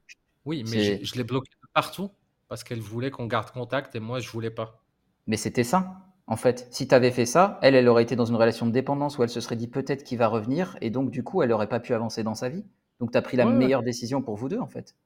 [0.48, 2.10] oui, mais je, je l'ai bloqué de partout
[2.48, 4.82] parce qu'elle voulait qu'on garde contact et moi, je voulais pas.
[5.26, 6.66] Mais c'était ça, en fait.
[6.70, 9.22] Si tu avais fait ça, elle, elle aurait été dans une relation de dépendance où
[9.22, 11.80] elle se serait dit peut-être qu'il va revenir, et donc du coup, elle n'aurait pas
[11.80, 12.64] pu avancer dans sa vie.
[13.00, 13.58] Donc tu as pris la Ouais, ouais.
[13.58, 14.96] meilleure décision pour vous deux, en fait.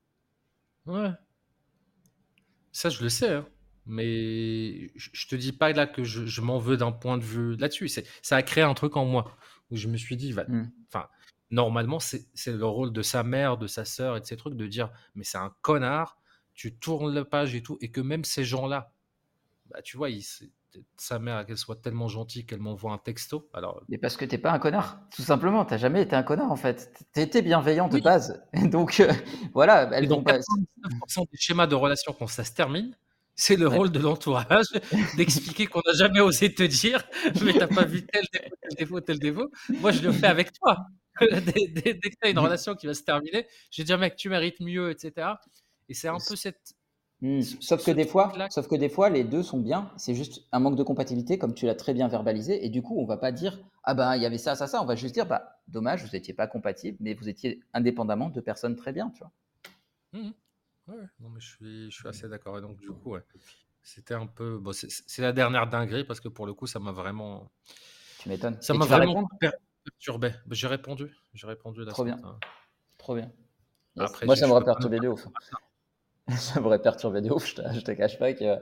[0.87, 1.11] Ouais.
[2.73, 3.47] Ça, je le sais, hein.
[3.87, 7.57] mais je, te dis pas là que je, je m'en veux d'un point de vue
[7.57, 7.89] là-dessus.
[7.89, 9.37] Ça a créé un truc en moi
[9.71, 10.71] où je me suis dit, va, Hmm.
[10.89, 11.09] enfin,
[11.53, 14.67] normalement, c'est, le rôle de sa mère, de sa sœur et de ces trucs de
[14.67, 16.19] dire, mais c'est un connard,
[16.55, 18.93] tu tournes la page et tout, et que même ces gens-là,
[19.71, 20.09] bah, tu vois,
[20.97, 23.49] sa mère, qu'elle soit tellement gentille qu'elle m'envoie un texto.
[23.53, 25.65] Alors, Mais parce que t'es pas un connard, tout simplement.
[25.67, 26.93] T'as jamais été un connard en fait.
[27.13, 28.43] T'étais bienveillant de oui, base.
[28.71, 29.13] Donc euh,
[29.53, 30.39] voilà, dans vont pas.
[30.39, 32.97] 99% des schémas de relation quand ça se termine,
[33.35, 33.77] c'est le Ouais.
[33.77, 34.67] rôle de l'entourage
[35.17, 37.05] d'expliquer qu'on n'a jamais osé te dire,
[37.45, 39.51] mais t'as pas vu tel défaut, tel défaut, tel défaut.
[39.81, 40.87] Moi, je le fais avec toi.
[41.21, 43.99] dès, dès- dès que tu as une relation qui va se terminer, je vais dire,
[43.99, 45.41] mec, tu mérites mieux, etc.
[45.89, 46.75] Et c'est un peu cette,
[47.21, 47.41] Hmm.
[47.41, 49.93] ce, Sauf que des fois, sauf que des fois, les deux sont bien.
[49.97, 52.67] C'est juste un manque de compatibilité, comme tu l'as très bien verbalisé.
[52.67, 54.83] Et du coup, on va pas dire ah ben il y avait ça, ça, ça.
[54.83, 58.41] On va juste dire bah dommage, vous n'étiez pas compatibles, mais vous étiez indépendamment de
[58.41, 59.31] personnes très bien, tu vois.
[60.15, 60.33] Mhm.
[60.89, 62.59] Ouais, non, mais je suis, je suis assez d'accord.
[62.59, 63.23] Et donc, du coup, ouais,
[63.85, 64.59] c'était un peu.
[64.59, 67.53] Bon, c'est la dernière dinguerie parce que pour le coup, ça m'a vraiment.
[68.19, 68.61] Tu m'étonnes.
[68.61, 69.29] Ça m'a vraiment répondre?
[69.85, 70.31] Per- perturbé.
[70.47, 71.15] Bah, J'ai répondu.
[71.35, 72.39] J'ai répondu Trop bien, hein.
[72.99, 73.31] trop bien.
[73.97, 74.11] Yes.
[74.11, 75.27] Après, Moi, ça me perturbé de ouf.
[76.37, 77.47] Ça m'aurait perturbé de ouf.
[77.47, 78.59] Je te, je te cache pas que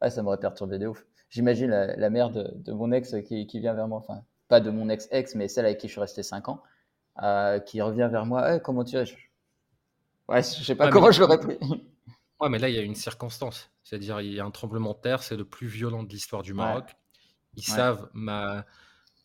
[0.00, 1.06] ah, ça m'aurait perturbé de ouf.
[1.30, 4.60] J'imagine la, la mère de, de mon ex qui, qui vient vers moi, enfin pas
[4.60, 6.62] de mon ex-ex, mais celle avec qui je suis resté 5 ans,
[7.22, 8.56] euh, qui revient vers moi.
[8.56, 9.14] Eh, comment tu es Je-
[10.28, 11.56] Ouais, je sais pas Ouais, comment je l'aurais pris.
[12.40, 13.70] ouais, mais là, il y a une circonstance.
[13.84, 16.52] C'est-à-dire, il y a un tremblement de terre, c'est le plus violent de l'histoire du
[16.52, 16.96] Ouais, Maroc.
[17.54, 17.76] Ils ouais.
[17.76, 18.64] savent, ma,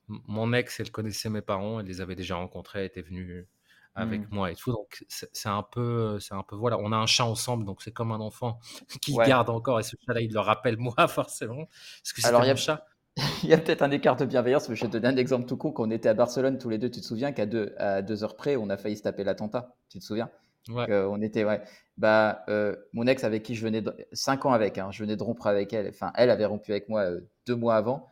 [0.09, 3.47] mon ex, elle connaissait mes parents, elle les avait déjà rencontrés, elle était venue
[3.95, 4.35] avec Hmm.
[4.35, 4.71] moi et tout.
[4.71, 7.91] Donc, c'est un peu, c'est un peu, voilà, on a un chat ensemble, donc c'est
[7.91, 8.59] comme un enfant
[9.01, 9.25] qui Ouais.
[9.27, 11.65] garde encore, et ce chat-là, il le rappelle moi, forcément,
[12.03, 12.85] parce que Alors, il y a, chat.
[13.43, 15.45] il y a peut-être un écart de bienveillance, mais je vais te donner un exemple
[15.45, 15.71] tout con.
[15.71, 18.23] Quand on était à Barcelone tous les deux, tu te souviens qu'à deux, à deux
[18.23, 19.75] heures près, on a failli se taper l'attentat.
[19.89, 20.29] Tu te souviens?
[20.69, 21.61] Ouais, on était, ouais.
[21.97, 25.17] Bah, euh, mon ex avec qui je venais de, 5 ans avec, hein, je venais
[25.17, 25.87] de rompre avec elle.
[25.89, 28.07] Enfin, elle avait rompu avec moi euh, deux mois avant.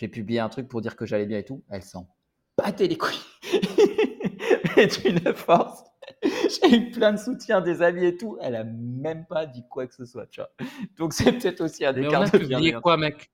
[0.00, 1.62] J'ai publié un truc pour dire que j'allais bien et tout.
[1.68, 2.08] Elle s'en
[2.56, 3.20] battait les couilles.
[4.76, 5.84] Mais d'une force.
[6.22, 8.38] J'ai eu plein de soutien des amis et tout.
[8.40, 10.48] Elle a même pas dit quoi que ce soit, tu vois.
[10.96, 13.30] Donc c'est peut-être aussi un mais on a de publié quoi, mec?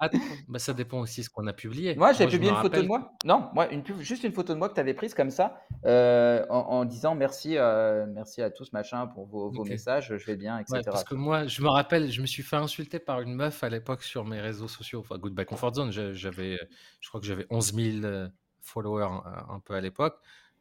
[0.00, 1.94] Attends, bah, ça dépend aussi de ce qu'on a publié.
[1.94, 3.12] Moi, j'ai publié une photo de moi.
[3.24, 6.44] Non, moi, une juste une photo de moi que tu avais prise comme ça, euh,
[6.48, 10.56] en, en disant merci, euh, merci à tous, machin, pour vos, messages, je vais bien,
[10.56, 10.82] Ouais, etc.
[10.86, 13.68] parce que moi, je me rappelle, je me suis fait insulter par une meuf à
[13.68, 15.92] l'époque sur mes réseaux sociaux, enfin Goodbye Comfort Zone.
[15.92, 16.58] J'a- J'avais,
[17.00, 18.28] je crois que j'avais 11 000 euh,
[18.62, 20.18] followers un, un peu à l'époque,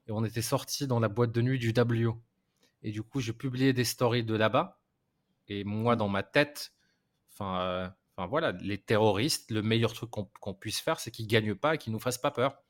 [0.07, 2.09] et on était sortis dans la boîte de nuit du W.
[2.83, 4.79] Et du coup, je publiais des stories de là-bas,
[5.47, 5.99] et moi, Mm.
[5.99, 6.73] dans ma tête,
[7.31, 11.55] enfin, euh, enfin voilà, les terroristes, le meilleur truc qu'on puisse faire, c'est qu'ils gagnent
[11.55, 12.61] pas et qu'ils nous fassent pas peur.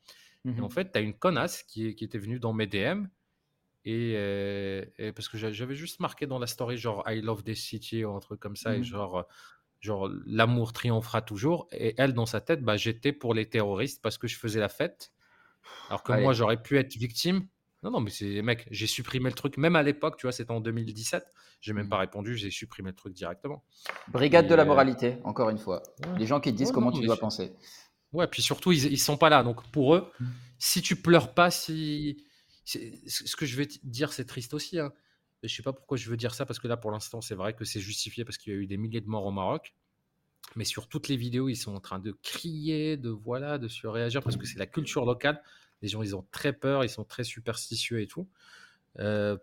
[0.56, 0.70] Et en Mhm.
[0.70, 3.08] fait, tu as une connasse qui, est- qui était venue dans mes DM.
[3.84, 7.44] Et, euh, et parce que j'a- j'avais juste marqué dans la story genre I love
[7.44, 8.84] this city ou un truc comme ça et Mhm.
[8.84, 9.26] genre
[9.80, 14.18] genre l'amour triomphera toujours et elle dans sa tête bah j'étais pour les terroristes parce
[14.18, 15.12] que je faisais la fête
[15.88, 17.48] alors que moi j'aurais pu être victime
[17.82, 20.50] non non mais c'est mec j'ai supprimé le truc même à l'époque tu vois c'était
[20.50, 21.24] en 2017
[21.60, 21.90] j'ai même Mhm.
[21.90, 23.64] pas répondu j'ai supprimé le truc directement
[24.08, 25.82] Brigade de la euh, moralité, encore une fois.
[26.04, 27.52] ouais Les gens qui te disent ouais comment non tu dois penser.
[28.12, 29.42] Ouais, puis surtout, ils, ils sont pas là.
[29.44, 30.32] Donc pour eux, Mhm.
[30.58, 32.24] si tu pleures pas, si.
[32.64, 34.78] c'est- Ce que je vais te dire, c'est triste aussi.
[34.80, 34.92] Hein.
[35.44, 37.54] Je sais pas pourquoi je veux dire ça, parce que là, pour l'instant, c'est vrai
[37.54, 39.74] que c'est justifié parce qu'il y a eu des milliers de morts au Maroc.
[40.56, 44.22] Mais sur toutes les vidéos, ils sont en train de crier, de voilà, de surréagir,
[44.22, 45.40] parce que c'est la culture locale.
[45.82, 48.28] Les gens, ils ont très peur, ils sont très superstitieux et tout.
[48.98, 49.36] Euh,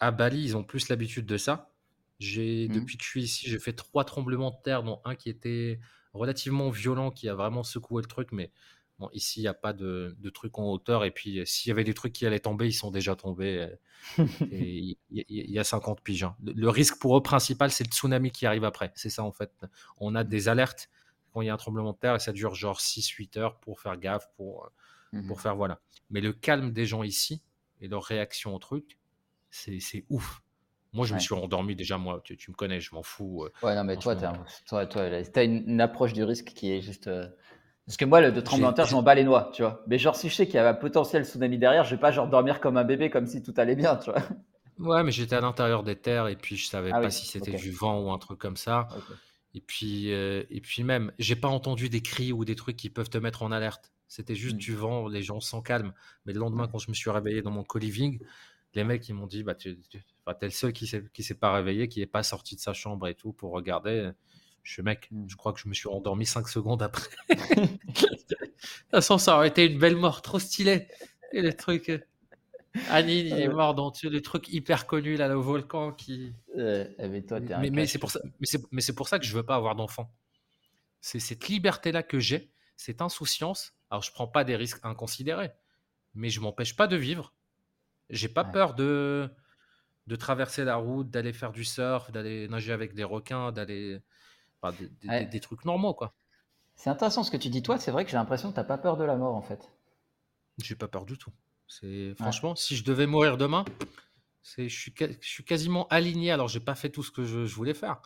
[0.00, 1.70] à Bali, ils ont plus l'habitude de ça.
[2.18, 2.74] J'ai, Mhm.
[2.74, 5.80] depuis que je suis ici, j'ai fait trois tremblements de terre, dont un qui était
[6.12, 8.30] relativement violent, qui a vraiment secoué le truc.
[8.32, 8.52] Mais
[8.98, 11.04] bon, ici, il n'y a pas de, de trucs en hauteur.
[11.04, 13.58] Et puis, euh, s'il y avait des trucs qui allaient tomber, ils sont déjà tombés.
[13.58, 13.76] euh,
[14.52, 16.24] Et il y, il y a 50 piges.
[16.24, 16.36] hein.
[16.44, 18.92] Le, le risque pour eux principal, c'est le tsunami qui arrive après.
[18.94, 19.52] C'est ça, en fait.
[19.98, 20.90] On a des alertes
[21.32, 23.80] quand il y a un tremblement de terre et ça dure genre 6-8 heures pour
[23.80, 24.68] faire gaffe, pour, euh,
[25.12, 25.22] Mhm.
[25.26, 25.80] pour faire voilà.
[26.10, 27.42] Mais le calme des gens ici
[27.80, 28.98] et leur réaction au truc,
[29.50, 30.42] c'est ouf.
[30.92, 33.44] Moi, je me suis endormi déjà, moi, tu, tu me connais, je m'en fous.
[33.44, 36.46] euh, Ouais, non, mais toi, t'as franchement, toi, toi, t'as une, une approche du risque
[36.48, 37.06] qui est juste.
[37.06, 37.28] euh,
[37.86, 39.84] Parce que moi, le de tremblement de terre, je m'en bats les noix, tu vois.
[39.88, 42.12] Mais genre, si je sais qu'il y a un potentiel tsunami derrière, je vais pas
[42.12, 44.22] genre dormir comme un bébé, comme si tout allait bien, tu vois.
[44.78, 47.24] Ouais, mais j'étais à l'intérieur des terres et puis je savais Ah pas oui, si
[47.26, 48.88] c'était du vent ou un truc comme ça.
[49.54, 52.90] Et puis, euh, et puis même, j'ai pas entendu des cris ou des trucs qui
[52.90, 53.92] peuvent te mettre en alerte.
[54.08, 54.58] C'était juste Mm.
[54.58, 55.92] du vent, les gens sont calmes.
[56.26, 58.20] Mais le lendemain, quand je me suis réveillé dans mon co-living,
[58.74, 59.78] les mecs, ils m'ont dit, bah, tu,
[60.26, 62.72] enfin, t'es le seul qui qui s'est pas réveillé, qui est pas sorti de sa
[62.72, 64.10] chambre et tout pour regarder.
[64.62, 67.08] Je suis mec, je crois que je me suis endormi 5 secondes après.
[67.28, 70.88] De toute façon, ça aurait été une belle mort, trop stylé.
[71.32, 71.90] Et le truc.
[72.76, 76.34] Euh, Annie, il est mort dans le truc hyper connu, là, le volcan qui.
[76.56, 78.20] mais toi, mais, mais c'est pour ça,
[78.70, 80.12] mais c'est pour ça que je veux pas avoir d'enfant.
[81.00, 83.74] C'est cette liberté-là que j'ai, cette insouciance.
[83.90, 85.52] Alors, je prends pas des risques inconsidérés,
[86.14, 87.34] mais je m'empêche pas de vivre.
[88.10, 89.30] J'ai pas peur de
[90.06, 94.00] de traverser la route, d'aller faire du surf, d'aller nager avec des requins, d'aller
[95.30, 96.14] des, trucs normaux, quoi.
[96.74, 97.78] C'est intéressant ce que tu dis, toi.
[97.78, 99.70] C'est vrai que j'ai l'impression que tu n'as pas peur de la mort, en fait.
[100.58, 101.30] J'ai pas peur du tout.
[101.68, 103.64] C'est franchement, si je devais mourir demain,
[104.42, 106.30] c'est je suis, je suis quasiment aligné.
[106.30, 108.02] Alors, j'ai pas fait tout ce que je, voulais faire,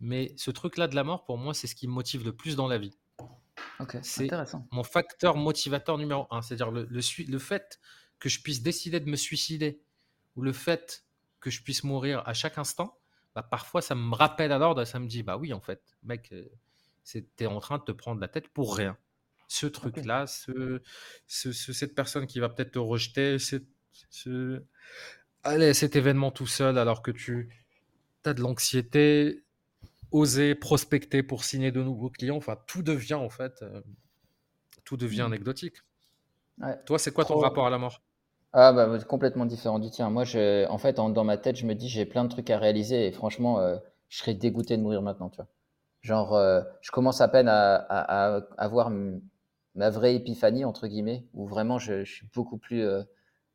[0.00, 2.56] mais ce truc-là de la mort, pour moi, c'est ce qui me motive le plus
[2.56, 2.96] dans la vie.
[4.02, 4.66] C'est intéressant.
[4.70, 7.80] Mon facteur motivateur numéro un, c'est-à-dire le, le, le fait
[8.18, 9.82] que je puisse décider de me suicider
[10.34, 11.04] ou le fait
[11.40, 12.98] que je puisse mourir à chaque instant,
[13.34, 16.30] bah, parfois ça me rappelle à l'ordre, ça me dit bah oui en fait, mec,
[16.32, 16.48] euh,
[17.04, 18.96] c'était en train de te prendre la tête pour rien.
[19.48, 20.80] Ce truc-là, ce,
[21.26, 24.62] cette personne qui va peut-être te rejeter, ce,
[25.44, 27.48] allez, cet événement tout seul alors que tu
[28.24, 29.44] as de l'anxiété,
[30.10, 33.80] oser prospecter pour signer de nouveaux clients, enfin tout devient en fait, euh,
[34.84, 35.32] tout devient mmh.
[35.32, 35.76] anecdotique.
[36.86, 38.02] Toi, c'est quoi ton rapport à la mort?
[38.52, 40.08] Ah bah, complètement différent du tien.
[40.08, 42.58] Moi, je, en fait, dans ma tête, je me dis, j'ai plein de trucs à
[42.58, 43.76] réaliser et franchement, euh,
[44.08, 45.48] je serais dégoûté de mourir maintenant, tu vois.
[46.00, 48.90] Genre, euh, je commence à peine à, avoir
[49.76, 52.82] ma vraie épiphanie, entre guillemets, où vraiment je, suis beaucoup plus.
[52.82, 53.02] Euh,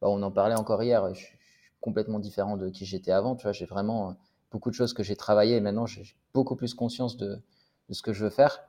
[0.02, 1.38] bah, on en parlait encore hier, je suis
[1.82, 3.52] complètement différent de qui j'étais avant, tu vois.
[3.52, 4.16] J'ai vraiment
[4.52, 6.04] beaucoup de choses que j'ai travaillées et maintenant j'ai
[6.34, 7.42] beaucoup plus conscience de,
[7.90, 8.62] de ce que je veux faire.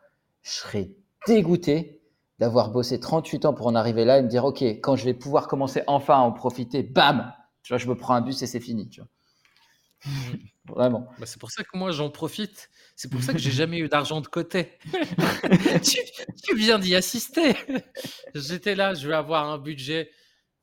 [0.43, 0.91] Je serais
[1.27, 2.03] dégoûté
[2.38, 5.15] d'avoir bossé 38 ans pour en arriver là et me dire, OK, quand je vais
[5.15, 8.47] pouvoir commencer enfin à en profiter, bam, tu vois, je me prends un bus et
[8.47, 9.09] c'est fini, tu vois.
[10.65, 11.09] Vraiment.
[11.19, 12.71] Bah, c'est pour ça que moi j'en profite.
[12.97, 14.79] C'est pour ça que j'ai jamais eu d'argent de côté.
[15.83, 17.55] tu, viens d'y assister.
[18.35, 20.11] J'étais là, je vais avoir un budget.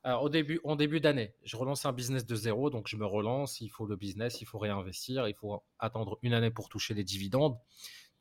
[0.04, 3.06] Alors, au début, en début d'année, je relance un business de zéro, donc je me
[3.06, 3.60] relance.
[3.60, 7.04] Il faut le business, il faut réinvestir, il faut attendre une année pour toucher les
[7.04, 7.58] dividendes.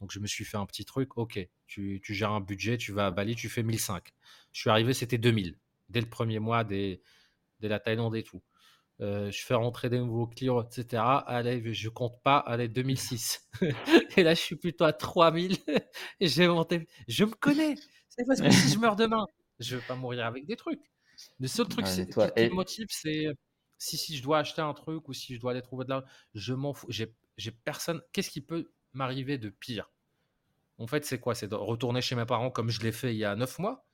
[0.01, 3.07] Donc je me suis fait un petit truc, ok, tu, gères un budget, tu vas
[3.07, 4.13] à Bali, tu fais 1005.
[4.53, 7.01] Je suis arrivé, c'était 2000, dès le premier mois, dès,
[7.61, 8.43] la Thaïlande et tout.
[9.01, 11.03] Euh, je fais rentrer des nouveaux clients, etc.
[11.27, 13.49] Allez, je compte pas, allez, 2006.
[14.17, 15.57] et là, je suis plutôt à 3000.
[16.21, 16.89] et j'ai monté.
[17.07, 17.77] Je me connais.
[18.09, 19.25] C'est parce que si je meurs demain,
[19.61, 20.83] je vais pas mourir avec des trucs.
[21.39, 23.27] Le seul truc qui me motive, c'est
[23.79, 26.07] si, si je dois acheter un truc ou si je dois aller trouver de l'argent,
[26.35, 26.89] je m'en fous.
[26.91, 28.03] J'ai personne.
[28.13, 29.93] Qu'est-ce qui peut m'arriver de pire?
[30.79, 31.35] En fait, c'est quoi?
[31.35, 33.87] C'est de retourner chez mes parents comme je l'ai fait il y a neuf mois?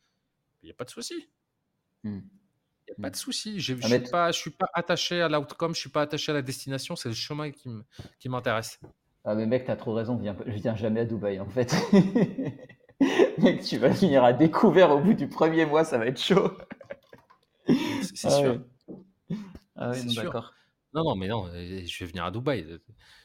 [0.62, 1.28] Il n'y a pas de souci.
[2.04, 2.20] Hmm.
[3.00, 3.60] Pas de souci.
[3.60, 6.32] Je ne ah, suis, pas, suis pas attaché à l'outcome, je ne suis pas attaché
[6.32, 8.80] à la destination, c'est le chemin qui m'intéresse.
[9.24, 11.74] Ah mais mec, tu as trop raison, je viens, viens jamais à Dubaï en fait.
[13.38, 16.52] mec, tu vas venir à découvert au bout du premier mois, ça va être chaud.
[17.66, 18.60] C'est sûr.
[19.76, 20.52] Ah oui, ah d'accord.
[20.92, 22.78] Non, non, mais non, je vais venir à Dubaï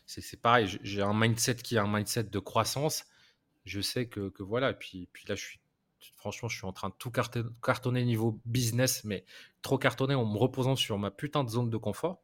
[0.09, 3.05] c'est pareil, j'ai un mindset qui est un mindset de croissance.
[3.65, 5.59] Je sais que, que voilà, puis, puis là, je suis,
[6.15, 9.25] franchement, je suis en train de tout cartonner niveau business, mais
[9.61, 12.21] trop cartonner en me reposant sur ma putain de zone de confort.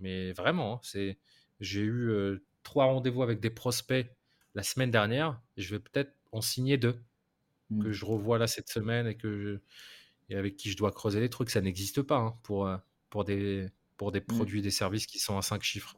[0.00, 1.18] Mais vraiment, hein, c'est,
[1.60, 4.10] j'ai eu euh, trois rendez-vous avec des prospects
[4.54, 5.40] la semaine dernière.
[5.56, 7.00] Et je vais peut-être en signer deux
[7.70, 7.82] mmh.
[7.82, 9.60] que je revois là cette semaine et que
[10.30, 11.50] et avec qui je dois creuser les trucs.
[11.50, 12.76] Ça n'existe pas hein, pour, euh,
[13.08, 14.24] pour des, pour des mmh.
[14.24, 15.96] produits, des services qui sont à cinq chiffres.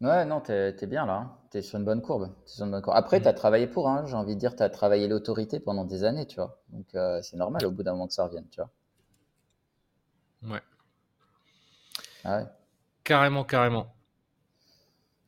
[0.00, 1.14] Ouais, non, t'es es bien là.
[1.14, 1.36] Hein.
[1.50, 2.30] T'es sur une bonne courbe.
[2.46, 2.96] sur une bonne courbe.
[2.96, 3.24] Après, mmh.
[3.24, 6.36] t'as travaillé pour, hein, j'ai envie de dire, t'as travaillé l'autorité pendant des années, tu
[6.36, 6.62] vois.
[6.70, 8.70] Donc, euh, c'est normal au bout d'un moment que ça revienne, tu vois.
[10.54, 10.62] Ouais.
[12.24, 12.46] Ah ouais.
[13.04, 13.92] Carrément, carrément.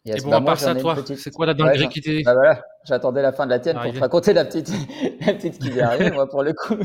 [0.07, 2.23] Et bon, bah, à part ça, toi, c'est quoi la dinguerie qui t'est.
[2.23, 4.71] Bah voilà, j'attendais la fin de la tienne pour te raconter la petite,
[5.27, 6.77] la petite qui vient arriver, moi, pour le coup.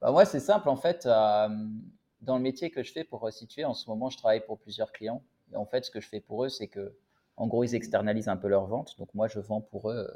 [0.00, 1.04] bah, moi, c'est simple, en fait.
[1.06, 1.48] Euh,
[2.20, 4.92] dans le métier que je fais pour resituer, en ce moment, je travaille pour plusieurs
[4.92, 5.22] clients
[5.54, 6.94] en fait, ce que je fais pour eux, c'est que,
[7.36, 8.96] en gros, ils externalisent un peu leur vente.
[8.98, 10.06] Donc, moi, je vends pour eux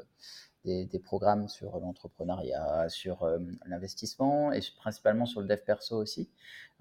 [0.67, 6.29] euh, des, programmes sur l'entrepreneuriat, sur euh, l'investissement et principalement sur le dev perso aussi.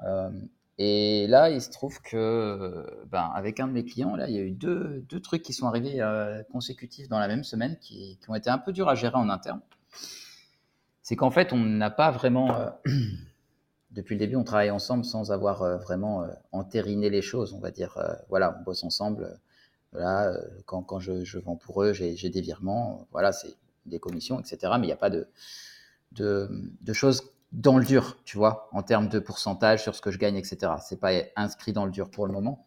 [0.05, 0.31] Euh,
[0.79, 4.39] et là, il se trouve que, ben, avec un de mes clients, là, il y
[4.39, 6.03] a eu deux, trucs qui sont arrivés
[6.51, 9.61] consécutifs dans la même semaine qui, ont été un peu durs à gérer en interne.
[11.03, 12.73] C'est qu'en fait, on n'a pas vraiment
[13.95, 17.55] depuis le début, on travaille ensemble sans avoir euh, vraiment euh, entériné les choses.
[17.55, 19.39] On va dire, euh, voilà, on bosse ensemble.
[19.93, 20.37] voilà,
[20.67, 23.07] quand, quand je, je, vends pour eux, j'ai des virements.
[23.13, 23.55] Voilà, c'est
[23.87, 24.59] des commissions, etc.
[24.79, 25.29] Mais il n'y a pas de,
[26.13, 26.49] de,
[26.81, 27.23] de, choses
[27.53, 30.73] dans le dur, tu vois, en termes de pourcentage sur ce que je gagne, etc.
[30.83, 32.67] C'est pas inscrit dans le dur pour le moment.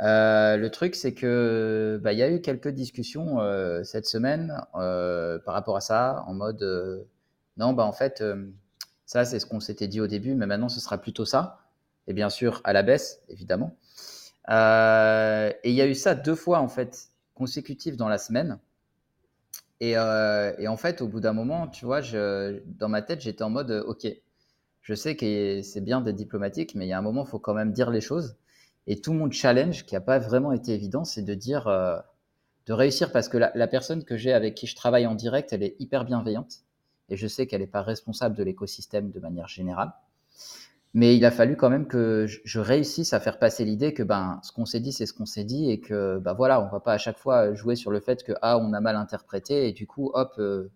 [0.00, 3.38] le truc, c'est que bah, il y a eu quelques discussions
[3.84, 7.06] cette semaine par rapport à ça, en mode
[7.58, 8.22] non, bah en fait
[9.10, 11.58] ça, c'est ce qu'on s'était dit au début, mais maintenant, ce sera plutôt ça.
[12.06, 13.76] et bien sûr à la baisse, évidemment.
[14.50, 18.60] Euh, et il y a eu ça deux fois en fait consécutives dans la semaine.
[19.80, 23.42] Et, euh, et en fait, au bout d'un moment, tu vois, dans ma tête, j'étais
[23.42, 24.06] en mode, ok,
[24.82, 27.40] je sais que c'est bien d'être diplomatique, mais il y a un moment, il faut
[27.40, 28.36] quand même dire les choses.
[28.86, 31.98] Et tout mon challenge, qui n'a pas vraiment été évident, c'est de dire, euh,
[32.66, 35.52] de réussir parce que la, la personne que j'ai avec qui je travaille en direct,
[35.52, 36.62] elle est hyper bienveillante.
[37.10, 39.92] Et je sais qu'elle n'est pas responsable de l'écosystème de manière générale.
[40.92, 44.40] Mais il a fallu quand même que je réussisse à faire passer l'idée que ben
[44.42, 46.80] ce qu'on s'est dit c'est ce qu'on s'est dit et que ben voilà on va
[46.80, 49.72] pas à chaque fois jouer sur le fait que ah on a mal interprété et
[49.72, 50.68] du coup hop euh,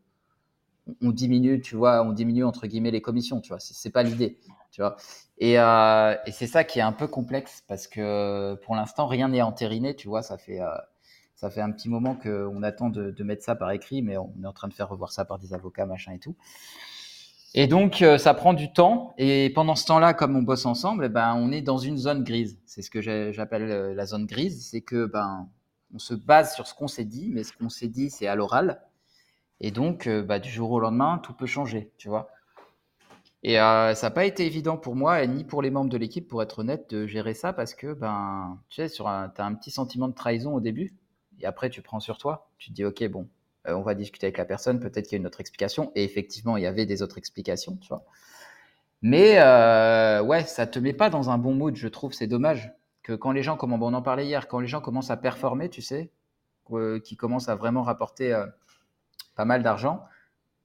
[1.02, 4.38] on diminue tu vois on diminue entre guillemets les commissions tu vois c'est pas l'idée
[4.70, 4.96] tu vois
[5.38, 9.28] et, euh, et c'est ça qui est un peu complexe parce que pour l'instant rien
[9.28, 10.68] n'est entériné tu vois ça fait euh,
[11.34, 14.46] ça fait un petit moment qu'on attend de, mettre ça par écrit mais on est
[14.46, 16.36] en train de faire revoir ça par des avocats machin et tout
[17.56, 19.14] et donc, euh, ça prend du temps.
[19.16, 22.24] Et pendant ce temps-là, comme on bosse ensemble, eh ben, on est dans une zone
[22.24, 22.58] grise.
[22.66, 24.68] C'est ce que j'appelle euh, la zone grise.
[24.68, 25.48] C'est que ben,
[25.94, 28.34] on se base sur ce qu'on s'est dit, mais ce qu'on s'est dit, c'est à
[28.34, 28.82] l'oral.
[29.60, 32.28] Et donc, euh, bah, du jour au lendemain, tout peut changer, tu vois.
[33.44, 36.42] Et ça n'a pas été évident pour moi, ni pour les membres de l'équipe, pour
[36.42, 40.08] être honnête, de gérer ça, parce que, ben, tu sais, tu as un petit sentiment
[40.08, 40.94] de trahison au début,
[41.44, 42.48] et après, tu prends sur toi.
[42.56, 43.28] Tu te dis, OK, bon,
[43.68, 45.92] euh, on va discuter avec la personne, peut-être qu'il y a une autre explication.
[45.94, 48.02] Et effectivement, il y avait des autres explications, tu vois.
[49.02, 52.14] Mais euh, ouais, ça te met pas dans un bon mood, je trouve.
[52.14, 52.72] C'est dommage
[53.02, 55.68] que quand les gens, comme on en parlait hier, quand les gens commencent à performer,
[55.68, 56.10] tu sais,
[56.72, 58.34] euh, qui commencent à vraiment rapporter
[59.34, 60.02] pas mal d'argent,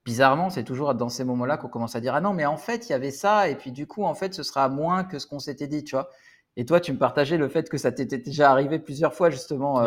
[0.05, 2.87] bizarrement, c'est toujours dans ces moments-là qu'on commence à dire ah non, mais en fait,
[2.87, 5.27] il y avait ça, et puis du coup, en fait, ce sera moins que ce
[5.27, 6.09] qu'on s'était dit, tu vois.
[6.55, 9.85] Et toi, tu me partageais le fait que ça t'était déjà arrivé plusieurs fois justement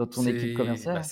[0.00, 0.96] dans ton équipe commerciale.
[0.96, 1.02] Bah,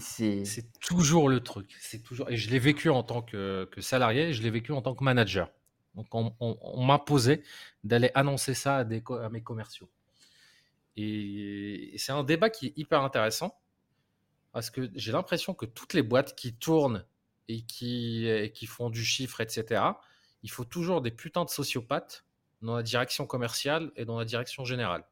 [0.00, 1.76] c'est toujours le truc.
[1.80, 4.82] C'est toujours et je l'ai vécu en tant que, salarié, et je l'ai vécu en
[4.82, 5.50] tant que manager.
[5.94, 7.44] Donc on, posé
[7.84, 9.88] d'aller annoncer ça à, des, à mes commerciaux.
[10.96, 13.56] Et, c'est un débat qui est hyper intéressant
[14.52, 17.04] parce que j'ai l'impression que toutes les boîtes qui tournent
[17.46, 19.82] et qui, qui font du chiffre, etc.,
[20.42, 22.24] il faut toujours des putains de sociopathes
[22.62, 25.04] dans la direction commerciale et dans la direction générale.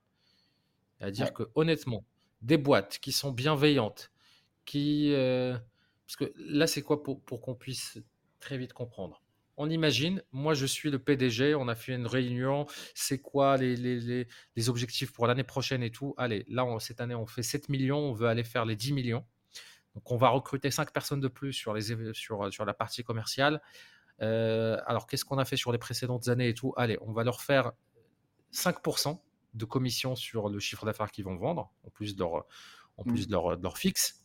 [0.99, 2.05] C'est-à-dire que honnêtement,
[2.43, 4.11] des boîtes qui sont bienveillantes,
[4.65, 5.13] qui.
[5.15, 5.57] Euh,
[6.07, 7.99] parce que là, c'est quoi pour, pour qu'on puisse
[8.41, 9.23] très vite comprendre?
[9.59, 13.77] On imagine, moi je suis le PDG, on a fait une réunion, c'est quoi les,
[13.77, 14.27] les,
[14.57, 16.15] les, objectifs pour l'année prochaine et tout.
[16.17, 19.25] Allez, là, cette année, on fait 7 millions, on veut aller faire les 10 millions.
[19.95, 23.61] Donc on va recruter 5 personnes de plus sur, les, sur, sur la partie commerciale.
[24.23, 26.73] Euh, alors qu'est-ce qu'on a fait sur les précédentes années et tout?
[26.77, 27.73] Allez, on va leur faire
[28.53, 29.21] 5%
[29.55, 32.47] de commission sur le chiffre d'affaires qu'ils vont vendre, en plus de leur,
[32.97, 33.27] en plus mmh.
[33.27, 34.25] de leur, de leur fixe.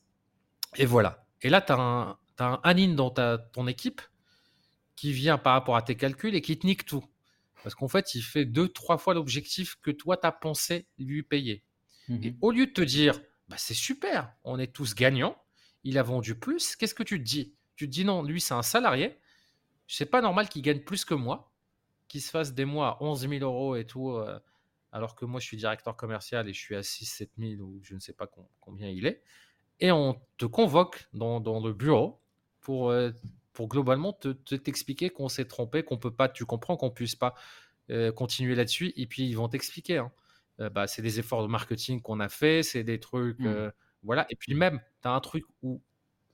[0.76, 1.26] Et voilà.
[1.42, 4.02] Et là, tu as un, as un dans ta, ton équipe
[4.96, 7.06] qui vient par rapport à tes calculs et qui te nique tout.
[7.64, 11.24] Parce qu'en fait, il fait deux, trois fois l'objectif que toi, tu as pensé lui
[11.24, 11.64] payer.
[12.08, 13.20] Mmh et au lieu de te dire,
[13.50, 15.38] bah, c'est super, on est tous gagnants,
[15.84, 17.56] il a vendu plus, qu'est-ce que tu te dis?
[17.76, 19.20] Tu te dis non, lui, c'est un salarié,
[19.88, 21.54] c'est pas normal qu'il gagne plus que moi,
[22.08, 24.40] qu'il se fasse des mois à 11 000 euros et tout, euh,
[24.98, 27.80] alors que moi, je suis directeur commercial et je suis à 6 7 000 ou
[27.84, 28.28] je ne sais pas
[28.60, 29.22] combien il est
[29.80, 32.20] et on te convoque dans, le bureau
[32.62, 33.12] pour, euh,
[33.54, 37.36] pour globalement te, t'expliquer qu'on s'est trompé, qu'on peut pas, tu comprends qu'on puisse pas
[37.90, 39.98] euh, continuer là-dessus, et puis ils vont t'expliquer.
[39.98, 40.12] Hein.
[40.60, 43.72] Euh, bah, c'est des efforts de marketing qu'on a fait, c'est des trucs, mmh.
[44.04, 44.26] voilà.
[44.30, 45.82] Et puis même, tu as un truc où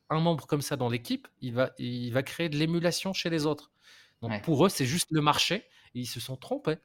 [0.09, 3.45] un membre comme ça dans l'équipe, il va, il va créer de l'émulation chez les
[3.45, 3.71] autres.
[4.21, 5.55] Donc pour eux, c'est juste le marché,
[5.95, 6.77] et ils se sont trompés.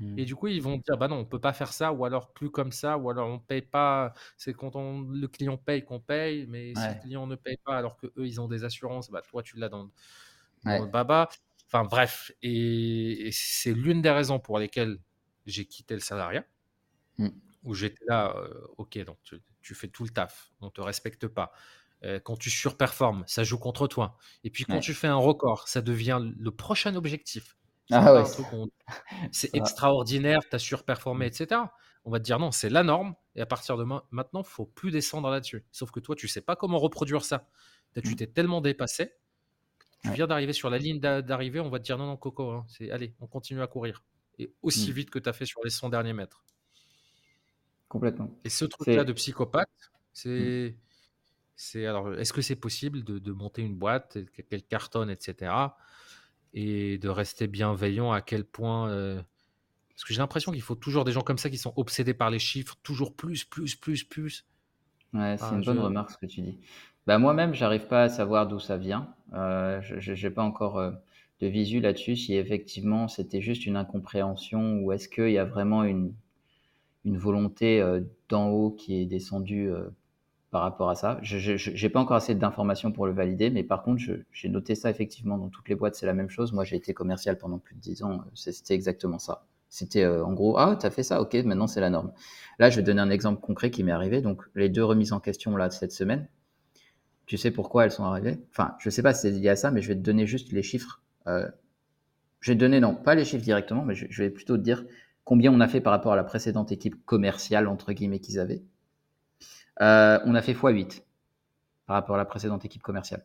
[0.00, 0.24] Et mmh.
[0.24, 2.50] du coup, ils vont dire, bah non, on peut pas faire ça, ou alors plus
[2.50, 4.12] comme ça, ou alors on paye pas.
[4.36, 7.76] C'est quand on, le client paye qu'on paye, mais si le client ne paye pas,
[7.76, 9.88] alors que eux ils ont des assurances, bah toi tu l'as dans,
[10.64, 11.28] le baba.
[11.68, 14.98] Enfin bref, et, c'est l'une des raisons pour lesquelles
[15.46, 16.44] j'ai quitté le salariat,
[17.18, 17.28] mmh.
[17.62, 18.34] où j'étais là,
[18.78, 19.18] ok, donc
[19.62, 21.52] tu, fais tout le taf, on te respecte pas.
[22.24, 24.18] quand tu surperformes, ça joue contre toi.
[24.42, 27.56] Et puis quand tu fais un record, ça devient le prochain objectif.
[27.90, 28.24] Ah
[29.32, 31.60] c'est extraordinaire, tu as surperformé, etc.
[32.04, 33.14] On va te dire non, c'est la norme.
[33.34, 35.64] Et à partir de maintenant, il faut plus descendre là-dessus.
[35.72, 37.48] Sauf que toi, tu sais pas comment reproduire ça.
[37.94, 38.16] Tu mmh.
[38.16, 39.12] t'es tellement dépassé.
[40.02, 42.66] Tu viens d'arriver sur la ligne d'arrivée, on va te dire non, non, Coco, hein,
[42.68, 44.02] c'est allez, on continue à courir.
[44.38, 44.94] Et aussi mmh.
[44.94, 46.44] vite que tu as fait sur les 100 derniers mètres.
[47.88, 48.30] Complètement.
[48.44, 49.68] Et ce truc-là de psychopathe,
[50.24, 50.68] mmh.
[51.56, 51.86] c'est.
[51.86, 54.18] alors, est-ce que c'est possible de, de, monter une boîte,
[54.48, 55.52] qu'elle cartonne, etc
[56.54, 58.88] et de rester bienveillant à quel point.
[58.88, 59.20] Euh,
[59.90, 62.30] parce que j'ai l'impression qu'il faut toujours des gens comme ça qui sont obsédés par
[62.30, 64.44] les chiffres, toujours plus, plus, plus, plus.
[65.12, 66.58] Ouais, c'est une bonne remarque ce que tu dis.
[67.06, 69.14] Bah, moi-même, j'arrive pas à savoir d'où ça vient.
[69.34, 70.90] Euh, je n'ai pas encore euh,
[71.40, 75.84] de visu là-dessus, si effectivement c'était juste une incompréhension ou est-ce qu'il y a vraiment
[75.84, 76.14] une,
[77.04, 79.70] une volonté euh, d'en haut qui est descendue
[80.54, 81.18] par rapport à ça.
[81.20, 84.00] Je n'ai pas encore assez d'informations pour le valider, mais par contre,
[84.30, 86.52] j'ai noté ça effectivement dans toutes les boîtes, c'est la même chose.
[86.52, 89.48] Moi, j'ai été commercial pendant plus de 10 ans, c'était exactement ça.
[89.68, 92.12] C'était en gros, ah, tu as fait ça, ok, maintenant c'est la norme.
[92.60, 94.22] Là, je vais donner un exemple concret qui m'est arrivé.
[94.22, 96.28] Donc, les deux remises en question là cette semaine,
[97.26, 98.38] tu sais pourquoi elles sont arrivées?
[98.52, 100.52] Enfin, je sais pas si c'est lié à ça, mais je vais te donner juste
[100.52, 101.02] les chiffres.
[101.26, 101.48] Euh,
[102.38, 104.84] je vais te donner, non, pas les chiffres directement, mais je, vais plutôt te dire
[105.24, 108.62] combien on a fait par rapport à la précédente équipe commerciale, entre guillemets, qu'ils avaient.
[109.80, 111.02] Euh, on a fait x8
[111.86, 113.24] par rapport à la précédente équipe commerciale.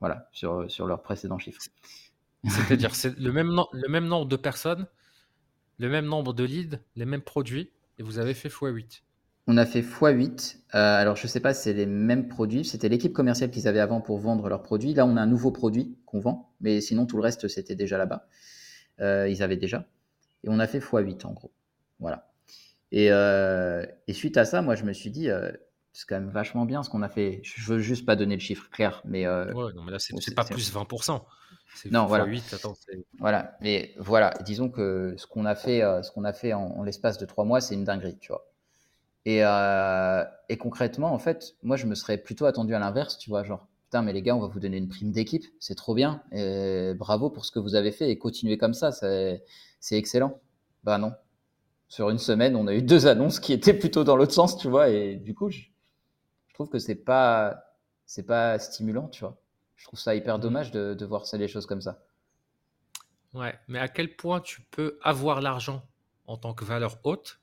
[0.00, 1.62] Voilà, sur, sur leurs précédents chiffres.
[2.48, 4.86] C'est-à-dire, c'est le même, le même nombre de personnes,
[5.78, 9.02] le même nombre de leads, les mêmes produits, et vous avez fait x8.
[9.46, 10.56] On a fait x8.
[10.74, 12.64] Euh, alors, je ne sais pas si c'est les mêmes produits.
[12.64, 14.94] C'était l'équipe commerciale qu'ils avaient avant pour vendre leurs produits.
[14.94, 16.54] Là, on a un nouveau produit qu'on vend.
[16.60, 18.26] Mais sinon, tout le reste, c'était déjà là-bas.
[19.00, 19.86] Euh, ils avaient déjà.
[20.44, 21.52] Et on a fait x8, en gros.
[22.00, 22.32] Voilà.
[22.96, 25.28] Et, euh, et, suite à ça, moi, je me suis dit,
[25.92, 27.40] c'est quand même vachement bien ce qu'on a fait.
[27.42, 29.02] Je veux juste pas donner le chiffre clair.
[29.04, 31.20] Mais, ouais, non, mais là, c'est pas plus 20%.
[31.90, 32.24] Non, voilà.
[32.24, 32.74] 8, attends,
[33.18, 33.56] voilà.
[33.60, 37.18] Mais voilà, disons que ce qu'on a fait, ce qu'on a fait en, en l'espace
[37.18, 38.46] de trois mois, c'est une dinguerie, tu vois.
[39.24, 43.30] Et, euh, et, concrètement, en fait, moi, je me serais plutôt attendu à l'inverse, tu
[43.30, 45.94] vois, genre, putain, mais les gars, on va vous donner une prime d'équipe, c'est trop
[45.94, 49.42] bien, et bravo pour ce que vous avez fait, et continuez comme ça, c'est
[49.90, 50.40] excellent.
[50.82, 51.12] Bah non.
[51.94, 54.66] Sur une semaine, on a eu deux annonces qui étaient plutôt dans l'autre sens, tu
[54.66, 55.60] vois, et du coup, je,
[56.48, 57.66] je trouve que c'est pas,
[58.04, 59.40] c'est pas stimulant, tu vois.
[59.76, 60.40] Je trouve ça hyper mmh.
[60.40, 62.02] dommage de, de voir ça, les choses comme ça.
[63.32, 65.86] Ouais, mais à quel point tu peux avoir l'argent
[66.26, 67.38] en tant que valeur haute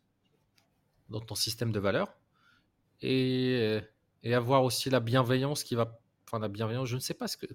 [1.08, 2.14] dans ton système de valeurs
[3.02, 3.80] et,
[4.24, 5.98] et, avoir aussi la bienveillance qui va,
[6.28, 7.46] enfin la bienveillance, je ne sais pas ce que,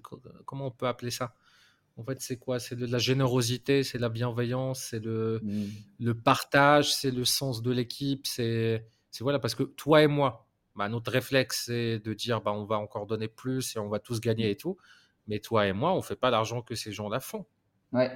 [0.45, 1.35] comment on peut appeler ça.
[1.97, 2.59] En fait, c'est quoi?
[2.59, 5.65] C'est de la générosité, c'est la bienveillance, c'est le, mmh.
[5.99, 8.85] le partage, c'est le sens de l'équipe, c'est
[9.19, 10.45] voilà parce que toi et moi,
[10.75, 13.97] bah, notre réflexe c'est de dire bah on va encore donner plus et on va
[13.97, 14.51] tous gagner mmh.
[14.51, 14.77] et tout.
[15.27, 17.45] Mais toi et moi, on fait pas l'argent que ces gens-là font.
[17.91, 18.11] Ouais,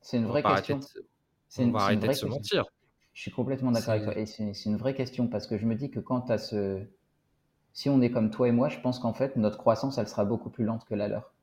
[0.00, 0.80] c'est une vraie question.
[1.58, 2.64] on va arrêter de se mentir.
[3.14, 4.18] Je suis complètement d'accord avec toi.
[4.18, 6.84] Et c'est une vraie question parce que je me dis que quand tu ce.
[7.72, 10.24] Si on est comme toi et moi, je pense qu'en fait, notre croissance, elle sera
[10.24, 11.33] beaucoup plus lente que la leur.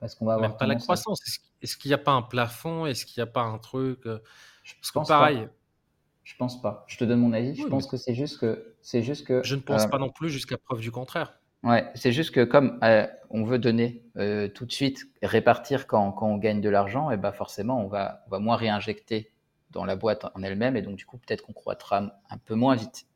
[0.00, 0.50] Parce qu'on va avoir.
[0.50, 1.20] Même pas la croissance.
[1.62, 2.86] Est-ce qu'il n'y a pas un plafond?
[2.86, 4.18] Est-ce qu'il n'y a pas un truc euh,
[4.62, 5.48] Je pense pareil.
[6.24, 6.84] Je pense pas.
[6.86, 7.54] Je te donne mon avis.
[7.54, 8.74] je pense que c'est juste que.
[8.80, 9.42] C'est juste que.
[9.44, 11.38] Je ne pense euh, pas non plus jusqu'à preuve du contraire.
[11.62, 14.02] Ouais, c'est juste que comme euh, on veut donner
[14.54, 18.24] tout de suite, répartir quand, quand on gagne de l'argent, et ben forcément on va,
[18.26, 19.30] on va moins réinjecter
[19.70, 22.76] dans la boîte en elle-même, et donc du coup peut-être qu'on croîtra un peu moins
[22.76, 23.06] vite.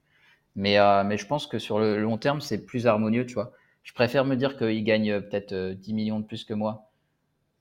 [0.57, 3.53] Mais, euh, mais je pense que sur le long terme, c'est plus harmonieux, tu vois.
[3.85, 6.91] Je préfère me dire qu'il gagne euh, peut-être 10 euh, millions de plus que moi,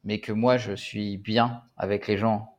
[0.04, 2.50] mais que moi, je suis bien avec les gens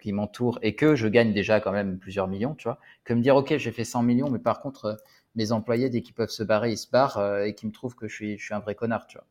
[0.00, 3.20] qui m'entourent et que je gagne déjà quand même plusieurs millions, tu vois, que me
[3.20, 5.02] dire, OK, j'ai fait 100 millions, mais par contre,
[5.34, 8.06] mes employés, dès qu'ils peuvent se barrer, ils se barrent et qu'ils me trouvent que
[8.06, 9.26] je suis, je suis un vrai connard, tu vois.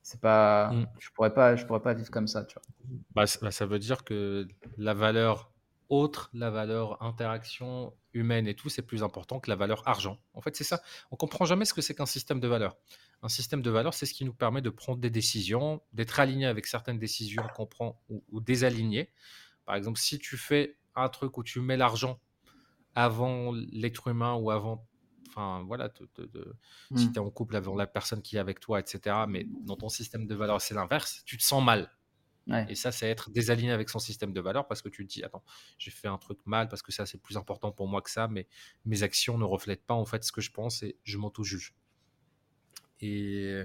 [0.00, 0.86] C'est pas, mm.
[1.00, 2.62] je pourrais pas, je pourrais pas vivre comme ça, tu vois.
[3.14, 5.50] Bah, bah, ça veut dire que la valeur
[5.88, 10.18] autre, la valeur interaction humaine et tout, c'est plus important que la valeur argent.
[10.34, 10.82] En fait, c'est ça.
[11.10, 12.76] On comprend jamais ce que c'est qu'un système de valeur.
[13.22, 16.46] Un système de valeur, c'est ce qui nous permet de prendre des décisions, d'être aligné
[16.46, 19.12] avec certaines décisions qu'on prend ou, ou désaligné.
[19.64, 22.20] Par exemple, si tu fais un truc où tu mets l'argent
[22.94, 24.86] avant l'être humain ou avant
[25.28, 27.12] Enfin, voilà, si mmh.
[27.12, 29.16] tu es en couple avec la personne qui est avec toi, etc.
[29.28, 31.22] Mais dans ton système de valeurs, c'est l'inverse.
[31.26, 31.90] Tu te sens mal.
[32.68, 35.24] Et ça, c'est être désaligné avec son système de valeurs parce que tu te dis,
[35.24, 35.42] attends,
[35.78, 38.28] j'ai fait un truc mal parce que ça, c'est plus important pour moi que ça,
[38.28, 38.46] mais
[38.84, 41.74] mes actions ne reflètent pas en fait ce que je pense et je m'auto-juge.
[43.00, 43.62] Et,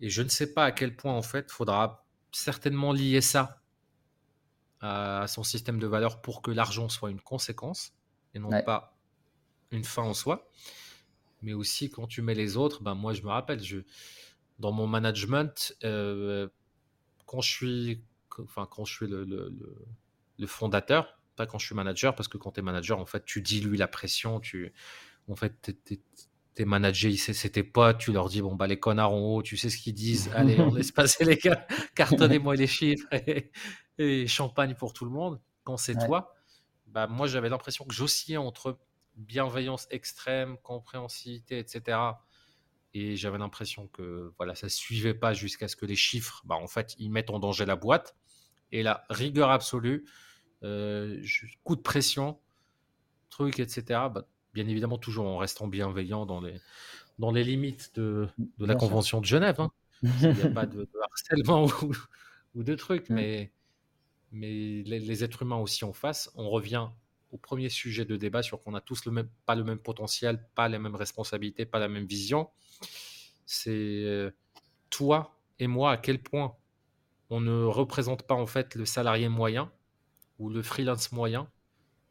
[0.00, 3.60] et je ne sais pas à quel point en fait, faudra certainement lier ça
[4.80, 7.92] à son système de valeurs pour que l'argent soit une conséquence
[8.34, 8.98] et non pas
[9.70, 10.50] une fin en soi,
[11.42, 13.78] mais aussi quand tu mets les autres, ben moi je me rappelle, je,
[14.58, 16.48] dans mon management, euh,
[17.26, 18.02] quand je suis,
[18.38, 22.52] enfin quand je suis le, le, fondateur, pas quand je suis manager, parce que quand
[22.52, 24.72] tu es manager, en fait, tu dilues la pression, tu,
[25.28, 25.74] en fait,
[26.54, 29.70] tes managers, c'était pas, tu leur dis, bon, bah, les connards en haut, tu sais
[29.70, 33.06] ce qu'ils disent, allez, on laisse passer les gars, cartonnez-moi les chiffres
[33.98, 35.40] et, champagne pour tout le monde.
[35.64, 36.34] Quand c'est toi,
[36.86, 38.78] bah, moi, j'avais l'impression que j'oscillais entre
[39.16, 41.98] bienveillance extrême, compréhensivité, etc.
[42.94, 46.68] Et j'avais l'impression que voilà, ça suivait pas jusqu'à ce que les chiffres, bah, en
[46.68, 48.16] fait, ils mettent en danger la boîte.
[48.70, 50.04] Et la rigueur absolue,
[50.62, 51.22] euh,
[51.64, 52.38] coup de pression,
[53.30, 53.82] truc, etc.
[54.12, 56.60] Bah, bien évidemment, toujours en restant bienveillant dans les,
[57.18, 59.60] dans les limites de, de la Convention de Genève.
[59.60, 59.70] Hein.
[60.02, 61.66] Il n'y a pas de, harcèlement
[62.54, 63.14] ou deux trucs, Mm.
[63.14, 63.52] mais,
[64.32, 64.48] mais
[64.84, 66.88] les, les êtres humains aussi en face, on revient
[67.34, 70.46] au premier sujet de débat sur qu'on a tous le même, pas le même potentiel,
[70.54, 72.48] pas les mêmes responsabilités, pas la même vision.
[73.44, 73.70] C'est
[74.04, 74.30] euh,
[74.88, 76.56] toi et moi à quel point
[77.30, 79.72] on ne représente pas en fait le salarié moyen
[80.38, 81.50] ou le freelance moyen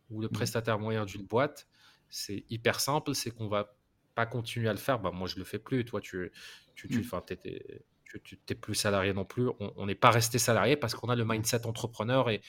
[0.09, 0.31] ou le Mm.
[0.31, 1.67] prestataire moyen d'une boîte.
[2.09, 3.75] C'est hyper simple, c'est qu'on va
[4.15, 4.99] pas continuer à le faire.
[4.99, 5.85] Bah, moi, je le fais plus.
[5.85, 6.31] Toi, tu,
[6.75, 7.21] tu, tu, Mm.
[7.25, 7.85] t'es-
[8.23, 9.47] tu, t'es plus salarié non plus.
[9.59, 12.41] On on n'est pas resté salarié parce qu'on a le mindset entrepreneur et,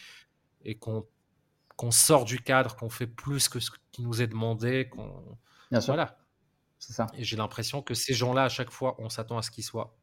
[0.64, 1.06] et qu'on
[1.76, 4.88] qu'on sort du cadre, qu'on fait plus que ce qui nous est demandé.
[4.88, 5.38] qu'on
[5.70, 6.18] Bien sûr, Voilà.
[6.78, 7.06] c'est ça.
[7.14, 9.96] Et j'ai l'impression que ces gens-là, à chaque fois, on s'attend à ce qu'ils soient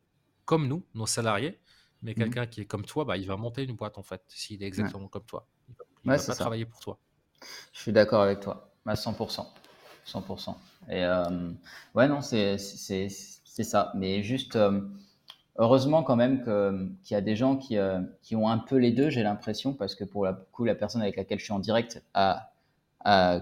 [0.45, 1.61] comme nous, nos salariés.
[2.01, 2.17] Mais Mhm.
[2.17, 4.65] quelqu'un qui est comme toi, bah, il va monter une boîte en fait, s'il est
[4.67, 5.47] exactement comme toi.
[5.69, 6.36] Il va, Ouais, pas ça.
[6.36, 6.97] travailler pour toi.
[7.74, 9.53] Je suis d'accord avec toi, à 100%.
[10.03, 10.59] 100%.
[10.89, 11.51] Et euh,
[11.93, 13.91] ouais, non, c'est c'est- c'est ça.
[13.95, 14.82] Mais juste, euh,
[15.58, 18.91] heureusement quand même qu'il y a des gens qui, euh, qui ont un peu les
[18.91, 21.60] deux, j'ai l'impression, parce que pour le coup, la personne avec laquelle je suis en
[21.60, 22.04] direct,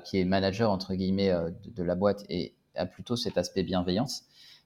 [0.05, 4.25] qui est manager, entre guillemets, euh, de, la boîte, et a plutôt cet aspect bienveillance.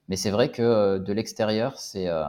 [0.10, 2.08] Mais c'est vrai que euh, de l'extérieur, c'est...
[2.08, 2.26] euh,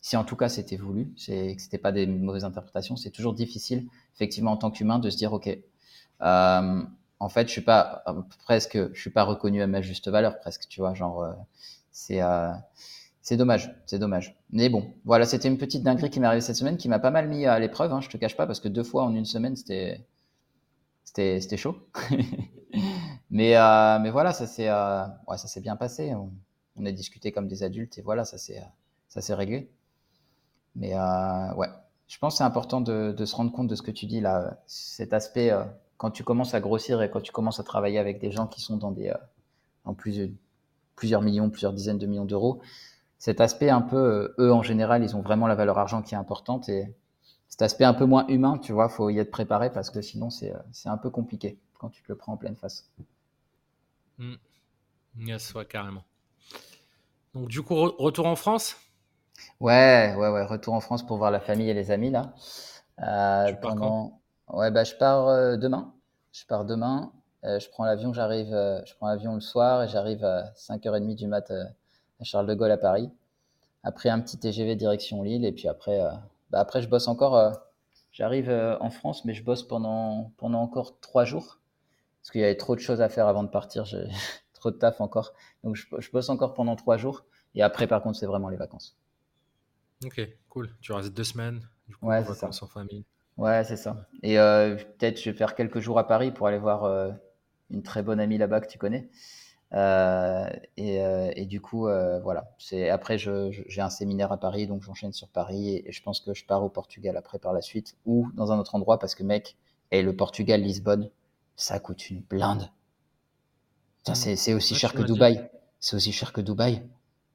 [0.00, 3.32] si en tout cas c'était voulu, c'est que c'était pas des mauvaises interprétations, c'est toujours
[3.32, 5.48] difficile, effectivement, en tant qu'humain, de se dire, ok,
[6.20, 8.04] en fait, je suis pas
[8.94, 11.26] suis pas reconnu à ma juste valeur, presque, tu vois, genre,
[11.90, 12.20] c'est,
[13.24, 14.36] c'est dommage, c'est dommage.
[14.50, 17.10] Mais bon, voilà, c'était une petite dinguerie qui m'est arrivée cette semaine, qui m'a pas
[17.10, 19.24] mal mis à l'épreuve, hein, je te cache pas, parce que deux fois en une
[19.24, 20.06] semaine, c'était,
[21.04, 21.74] c'était, c'était chaud.
[23.30, 26.14] mais, euh, mais voilà, ça s'est, euh, ouais, ça s'est bien passé.
[26.14, 28.62] On, a discuté comme des adultes et voilà, ça s'est,
[29.08, 29.70] ça s'est réglé.
[30.76, 31.68] Mais euh, ouais,
[32.08, 34.58] je pense que c'est important de, se rendre compte de ce que tu dis là,
[34.66, 35.50] cet aspect
[35.96, 38.60] quand tu commences à grossir et quand tu commences à travailler avec des gens qui
[38.60, 39.14] sont dans des,
[39.86, 40.28] en plusieurs,
[40.94, 42.60] plusieurs millions, plusieurs dizaines de millions d'euros,
[43.24, 46.14] cet aspect un peu, euh, eux en général, ils ont vraiment la valeur argent qui
[46.14, 46.94] est importante et
[47.48, 50.30] cet aspect un peu moins humain, tu vois, faut y être préparé parce que sinon
[50.30, 50.58] c'est, euh,
[50.90, 52.90] un peu compliqué quand tu te le prends en pleine face.
[54.18, 54.34] Mm.
[55.18, 56.04] Yes, ouais, carrément.
[57.34, 58.76] Donc, du coup, re- retour en France?
[59.60, 62.34] Ouais, ouais, ouais, retour en France pour voir la famille et les amis là.
[63.02, 63.96] Euh, Tu pars quand?
[63.96, 64.20] pendant...
[64.48, 65.94] Ouais, bah, je pars euh, demain.
[66.32, 67.12] Je pars demain.
[67.44, 71.26] Euh, je prends l'avion, j'arrive, je prends l'avion le soir et j'arrive à 5h30 du
[71.26, 71.50] mat
[72.20, 73.10] à Charles de Gaulle à Paris.
[73.84, 76.10] Après un petit TGV direction Lille et puis après, euh,
[76.50, 77.36] bah, après je bosse encore.
[77.36, 77.52] euh,
[78.12, 81.60] j'arrive euh, en France, mais je bosse pendant, pendant encore trois jours
[82.22, 83.84] parce qu'il y avait trop de choses à faire avant de partir.
[83.84, 84.06] J'ai
[84.54, 85.34] trop de taf encore.
[85.64, 88.56] Donc je, je bosse encore pendant trois jours et après, par contre, c'est vraiment les
[88.56, 88.96] vacances.
[90.04, 90.76] Ok, cool.
[90.80, 92.52] Tu restes deux semaines, du coup, en Ouais, c'est ça.
[92.52, 93.04] vacances en famille.
[93.36, 94.08] Ouais, c'est ça.
[94.22, 97.12] Et euh, peut-être je vais faire quelques jours à Paris pour aller voir euh,
[97.70, 99.10] une très bonne amie là-bas que tu connais.
[99.74, 102.54] Euh, et, euh, et du coup, euh, voilà.
[102.58, 106.20] C'est après, j'ai un séminaire à Paris, donc j'enchaîne sur Paris et, et je pense
[106.20, 109.14] que je pars au Portugal après par la suite ou dans un autre endroit parce
[109.14, 109.56] que mec,
[109.90, 111.10] et le Portugal, Lisbonne,
[111.56, 112.70] ça coûte une blinde.
[114.04, 114.36] Putain, Mm.
[114.36, 115.02] c'est aussi Ouais, cher que.
[115.02, 115.50] Dubaï.
[115.80, 116.82] C'est aussi cher que Dubaï.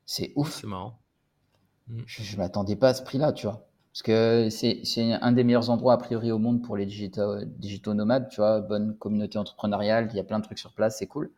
[0.06, 0.62] C'est ouf.
[0.62, 1.00] C'est marrant.
[1.88, 2.04] Mm.
[2.06, 3.66] Je, je m'attendais pas à ce prix-là, tu vois.
[3.94, 7.44] Parce que c'est c'est un des meilleurs endroits, a priori, au monde pour les digitaux,
[7.46, 8.62] digitaux nomades, tu vois.
[8.62, 11.32] Bonne communauté entrepreneuriale, il y a plein de trucs sur place, c'est cool.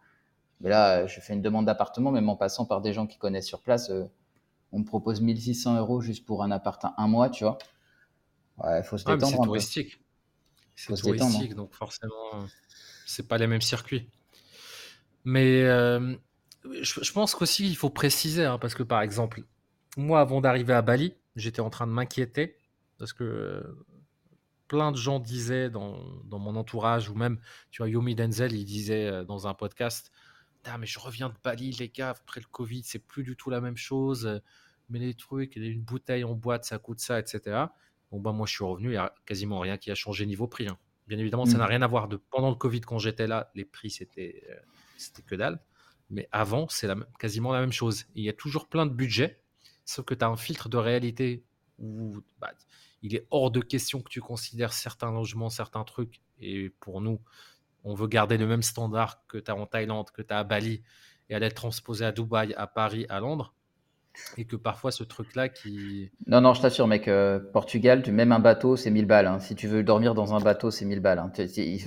[0.61, 3.47] Mais là, je fais une demande d'appartement, même en passant par des gens qui connaissent
[3.47, 4.05] sur place, euh,
[4.71, 7.57] on me propose 1600 euros juste pour un appart à un mois, tu vois.
[8.57, 10.01] Ouais, faut se Ah, détendre c'est touristique.
[10.75, 11.23] C'est détendre.
[11.23, 11.29] hein.
[11.29, 12.45] touristique, donc forcément,
[13.05, 14.07] c'est pas les mêmes circuits.
[15.23, 16.15] Mais euh,
[16.81, 19.43] je, je pense qu'aussi, il faut préciser, hein, parce que par exemple,
[19.97, 22.57] moi, avant d'arriver à Bali, j'étais en train de m'inquiéter,
[22.97, 23.85] parce que euh,
[24.67, 27.39] plein de gens disaient dans, dans mon entourage, ou même,
[27.71, 30.11] tu vois, Yomi Denzel, il disait euh, dans un podcast,
[30.79, 33.61] mais je reviens de Bali, les gars, après le Covid, c'est plus du tout la
[33.61, 34.39] même chose, euh,
[34.89, 37.73] mais les trucs, une bouteille en boîte, ça coûte ça, etc.
[38.11, 40.47] Bon, bah, moi, je suis revenu, il n'y a quasiment rien qui a changé niveau
[40.47, 40.67] prix.
[40.67, 40.77] hein.
[41.07, 41.61] Bien évidemment, ça Mm.
[41.61, 44.55] n'a rien à voir de pendant le Covid, quand j'étais là, les prix, c'était euh,
[44.97, 45.59] c'était que dalle.
[46.09, 48.05] Mais avant, c'est la quasiment la même chose.
[48.15, 49.41] Il y a toujours plein de budgets,
[49.85, 51.43] sauf que tu as un filtre de réalité
[51.79, 52.51] où bah,
[53.01, 56.21] il est hors de question que tu considères certains logements, certains trucs.
[56.39, 57.19] Et pour nous,
[57.83, 60.43] on veut garder le même standard que tu as en Thaïlande, que tu as à
[60.43, 60.81] Bali,
[61.29, 63.53] et aller transposer à Dubaï, à Paris, à Londres.
[64.37, 66.11] Et que parfois, ce truc-là qui.
[66.27, 69.25] Non, non, je t'assure, mec, euh, Portugal, tu, même un bateau, c'est 1000 balles.
[69.27, 69.39] hein.
[69.39, 71.19] Si tu veux dormir dans un bateau, c'est 1000 balles.
[71.19, 71.31] hein.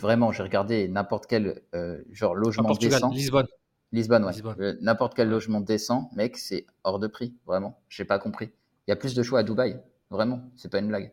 [0.00, 3.10] Vraiment, j'ai regardé n'importe quel euh, genre À logement Portugal, décent.
[3.10, 3.46] Lisbonne.
[3.92, 4.32] Lisbonne, ouais.
[4.58, 7.78] Euh, N'importe quel logement décent, mec, c'est hors de prix, vraiment.
[7.90, 8.50] J'ai pas compris.
[8.86, 9.78] Il y a plus de choix à Dubaï,
[10.10, 10.50] vraiment.
[10.56, 11.12] C'est pas une blague.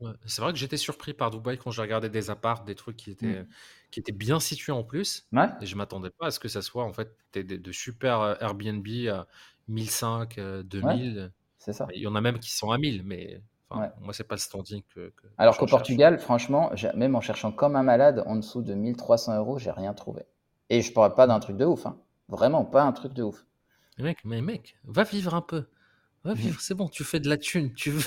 [0.00, 2.96] Ouais, C'est vrai que j'étais surpris par Dubaï quand j'ai regardé des apparts, des trucs
[2.98, 3.46] qui étaient, Mm.
[3.90, 5.28] Qui étaient bien situés en plus.
[5.32, 7.72] Ouais, Et je m'attendais pas à ce que ça soit en fait des, des- de
[7.72, 9.26] super euh, Airbnb à
[9.68, 11.32] 1005, euh, ouais, 2000.
[11.58, 11.86] c'est ça.
[11.94, 14.40] Il y en a même qui sont à 1000, mais Enfin, Moi, c'est pas le
[14.40, 15.12] standing que.
[15.38, 19.58] Alors qu'au Portugal, franchement, même en cherchant comme un malade, en dessous de 1300 euros,
[19.58, 20.22] j'ai rien trouvé.
[20.68, 21.84] Et je parle pas d'un truc de ouf.
[21.86, 21.98] Hein.
[22.28, 23.44] Vraiment, pas un truc de ouf.
[23.98, 25.66] Mais mec, mais mec, va vivre un peu.
[26.24, 26.34] Va mmh.
[26.34, 28.02] vivre, c'est bon, tu fais de la thune, tu veux.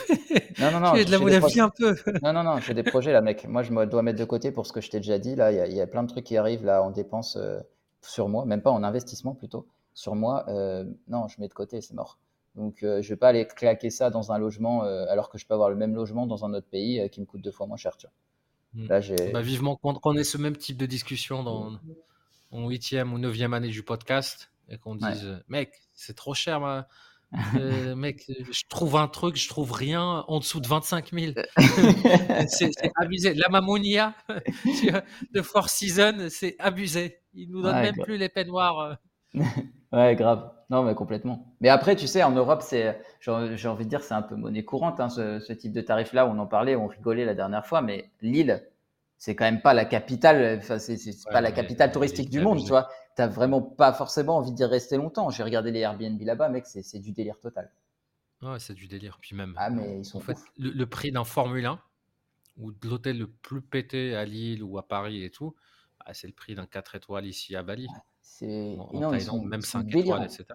[0.59, 0.91] Non, non, non.
[0.91, 1.95] tu fais de la monnaie un peu.
[2.21, 3.47] Non, non, non, j'ai des projets là, mec.
[3.47, 5.35] Moi, je me dois mettre de côté pour ce que je t'ai déjà dit.
[5.35, 7.59] Là, il y, a plein de trucs qui arrivent là en dépenses euh,
[8.01, 9.67] sur moi, même pas en investissement plutôt.
[9.95, 12.19] Sur moi, euh, non, je mets de côté, c'est mort.
[12.55, 15.55] Donc, euh, je vais pas aller claquer ça dans un logement alors que je peux
[15.55, 17.97] avoir le même logement dans un autre pays qui me coûte deux fois moins cher,
[17.97, 18.83] tu vois.
[18.83, 18.87] Mmh.
[18.89, 19.31] Là, j'ai.
[19.31, 21.79] Bah, vivement qu'on ait ce même type de discussion dans
[22.51, 26.87] en huitième ou neuvième année du podcast et qu'on dise, mec, c'est trop cher, ma
[27.55, 31.33] euh, mec, je trouve un truc, je trouve rien en dessous de 25 000.
[32.47, 33.33] c'est abusé.
[33.33, 34.13] La Mamonia
[35.33, 37.19] de Four Seasons, c'est abusé.
[37.33, 38.97] Ils nous donnent même plus les peignoirs.
[39.35, 39.41] Euh.
[39.93, 40.51] ouais, grave.
[40.69, 41.55] Non, mais complètement.
[41.61, 44.63] Mais après, tu sais, en Europe, c'est, j'ai envie de dire, c'est un peu monnaie
[44.63, 46.27] courante, hein, ce, ce, type de tarif-là.
[46.27, 48.63] On en parlait, on rigolait la dernière fois, mais Lille,
[49.17, 50.97] c'est quand même pas la capitale, enfin, c'est
[51.31, 54.97] pas la capitale touristique du monde, tu vois t'as vraiment pas forcément envie d'y rester
[54.97, 55.29] longtemps.
[55.29, 57.71] J'ai regardé les Airbnb là-bas, mec, c'est du délire total.
[58.41, 59.17] Ouais, c'est du délire.
[59.21, 61.79] Puis même, ah, mais ils sont en fait, le, prix d'un Formule 1
[62.57, 65.55] ou de l'hôtel le plus pété à Lille ou à Paris et tout,
[66.01, 67.87] ah, c'est le prix d'un 4 étoiles ici à Bali.
[68.21, 68.77] C'est
[69.45, 70.45] même 5 étoiles, etc.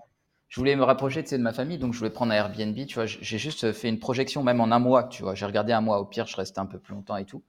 [0.49, 2.75] Je voulais me rapprocher de ma famille, donc je voulais prendre un Airbnb.
[2.87, 5.05] Tu vois, j'ai juste fait une projection, même en un mois.
[5.05, 6.01] Tu vois, j'ai regardé un mois.
[6.01, 7.43] Au pire, je restais un peu plus longtemps et tout.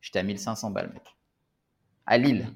[0.00, 1.16] J'étais à 1500 balles, mec.
[2.06, 2.50] À Lille.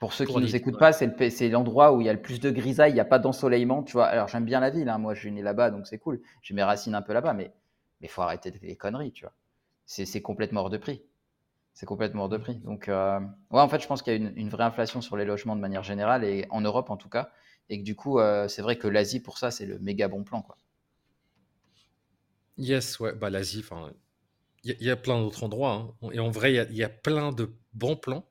[0.00, 2.40] Pour ceux qui ne nous écoutent pas, c'est l'endroit où il y a le plus
[2.40, 4.06] de grisaille, il n'y a pas d'ensoleillement, tu vois.
[4.06, 4.96] Alors j'aime bien la ville, hein.
[4.96, 6.22] moi je suis né là-bas, donc c'est cool.
[6.40, 7.52] J'ai mes racines un peu là-bas, mais
[8.00, 9.34] il faut arrêter les conneries, tu vois.
[9.84, 11.02] C'est complètement hors de prix.
[11.74, 12.56] C'est complètement hors de prix.
[12.60, 13.20] Donc, euh,
[13.50, 15.60] ouais, en fait, je pense qu'il y a une, vraie inflation sur les logements de
[15.60, 17.30] manière générale, et en Europe en tout cas.
[17.68, 20.24] Et que du coup, euh, c'est vrai que l'Asie, pour ça, c'est le méga bon
[20.24, 20.56] plan, quoi.
[22.56, 23.92] Yes, ouais, bah l'Asie, enfin,
[24.64, 25.94] il y, a plein d'autres endroits.
[26.02, 26.08] Hein.
[26.12, 28.29] Et en vrai, il y, a plein de bons plans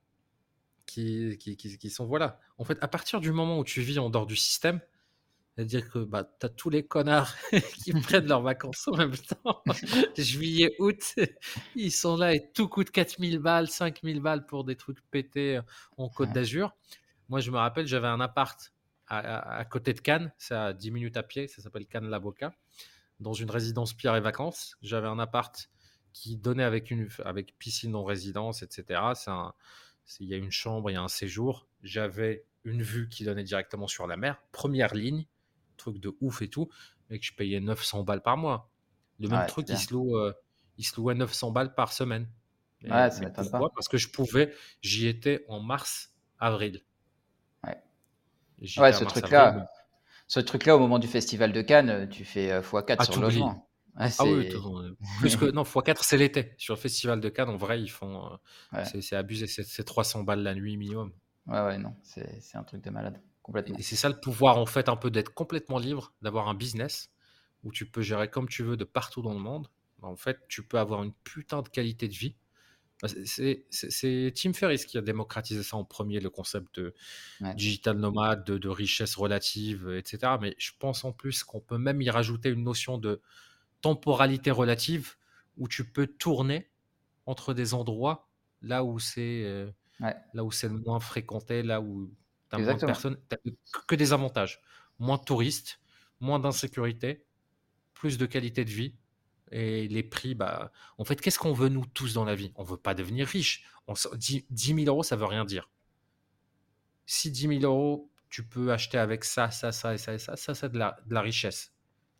[0.89, 2.05] qui, qui, sont.
[2.05, 2.39] Voilà.
[2.57, 4.81] En fait, à partir du moment où tu vis en dehors du système,
[5.55, 7.35] c'est-à-dire que bah, tu as tous les connards
[7.83, 9.61] qui prennent leurs vacances en même temps.
[10.17, 11.15] Juillet, août,
[11.75, 15.59] ils sont là et tout coûte 4000 balles, 5000 balles pour des trucs pétés
[15.97, 16.75] en Côte d'Azur.
[17.27, 18.71] Moi, je me rappelle, j'avais un appart
[19.09, 22.53] à, côté de Cannes, c'est à 10 minutes à pied, ça s'appelle Cannes La Boca,
[23.19, 24.77] dans une résidence Pierre et Vacances.
[24.81, 25.69] J'avais un appart
[26.13, 29.01] qui donnait avec, une, avec piscine en résidence, etc.
[29.15, 29.53] C'est un
[30.19, 31.67] il y a une chambre, il y a un séjour.
[31.83, 35.25] J'avais une vue qui donnait directement sur la mer, première ligne,
[35.77, 36.69] truc de ouf et tout,
[37.09, 38.69] et que je payais 900 balles par mois.
[39.19, 40.33] Le même truc, il se, loue, euh,
[40.77, 42.27] il se louait 900 balles par semaine.
[42.83, 43.71] ouais, pourquoi?
[43.75, 46.81] Parce que je pouvais, j'y étais en mars, avril.
[47.65, 47.81] Ouais,
[48.77, 49.69] ouais ce truc-là,
[50.27, 53.68] ce truc-là, au moment du festival de Cannes, tu fais x4 ah, sur le logement.
[53.95, 54.49] Ah, ah oui,
[55.19, 56.53] plus que non, x4 c'est l'été.
[56.57, 58.39] Sur le festival de Cannes, en vrai, ils font.
[58.73, 61.11] Euh, c'est abusé, c'est 300 balles la nuit minimum.
[61.47, 63.77] Ouais, ouais, non, c'est un truc de malade, complètement.
[63.77, 67.11] Et c'est ça le pouvoir, en fait, un peu d'être complètement libre, d'avoir un business
[67.63, 69.67] où tu peux gérer comme tu veux de partout dans le monde.
[70.01, 72.35] En fait, tu peux avoir une putain de qualité de vie.
[73.01, 76.93] Bah, c'est Tim Ferriss qui a démocratisé ça en premier, le concept de
[77.55, 80.33] digital nomade, de, de richesse relative, etc.
[80.41, 83.21] Mais je pense en plus qu'on peut même y rajouter une notion de
[83.81, 85.15] temporalité relative
[85.57, 86.69] où tu peux tourner
[87.25, 88.29] entre des endroits
[88.61, 89.69] là où c'est euh,
[89.99, 92.11] là où c'est moins fréquenté, là où
[92.49, 93.17] tu as moins de personnes,
[93.87, 94.61] que des avantages.
[94.97, 95.79] Moins de touristes,
[96.19, 97.25] moins d'insécurité,
[97.93, 98.95] plus de qualité de vie.
[99.51, 102.51] Et les prix, bah, en fait, qu'est-ce qu'on veut nous tous dans la vie?
[102.55, 103.65] On veut pas devenir riche.
[103.87, 105.69] On, 10, 000 euros, ça veut rien dire.
[107.05, 110.35] Si 10 000 euros, tu peux acheter avec ça, ça, ça et ça et ça,
[110.35, 111.73] ça, c'est de la, de la richesse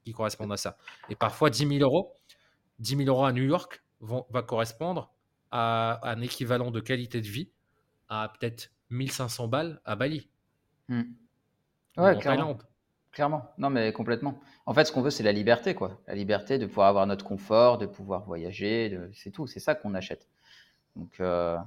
[0.09, 0.77] qui correspondent à ça.
[1.09, 2.15] Et parfois, 10 000 euros,
[2.79, 5.13] 10 000 euros à New York vont, va correspondre
[5.51, 7.51] à, un équivalent de qualité de vie
[8.07, 10.29] à peut-être 1500 balles à Bali.
[10.87, 11.03] Hmm.
[11.97, 12.57] Ouais, clairement.
[13.11, 14.39] Clairement, non mais complètement.
[14.67, 15.99] En fait, ce qu'on veut, c'est la liberté, quoi.
[16.05, 19.09] La liberté de pouvoir avoir notre confort, de pouvoir voyager, de...
[19.13, 19.47] c'est tout.
[19.47, 20.27] C'est ça qu'on achète.
[20.95, 21.57] Donc, euh,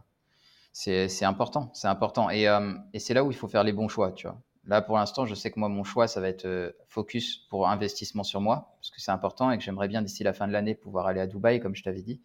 [0.72, 2.30] c'est important, c'est important.
[2.30, 4.38] Et, euh, et c'est là où il faut faire les bons choix, tu vois.
[4.66, 7.68] Là, pour l'instant, je sais que moi, mon choix, ça va être euh, focus pour
[7.68, 10.52] investissement sur moi, parce que c'est important et que j'aimerais bien d'ici la fin de
[10.52, 12.20] l'année pouvoir aller à Dubaï, comme je t'avais dit.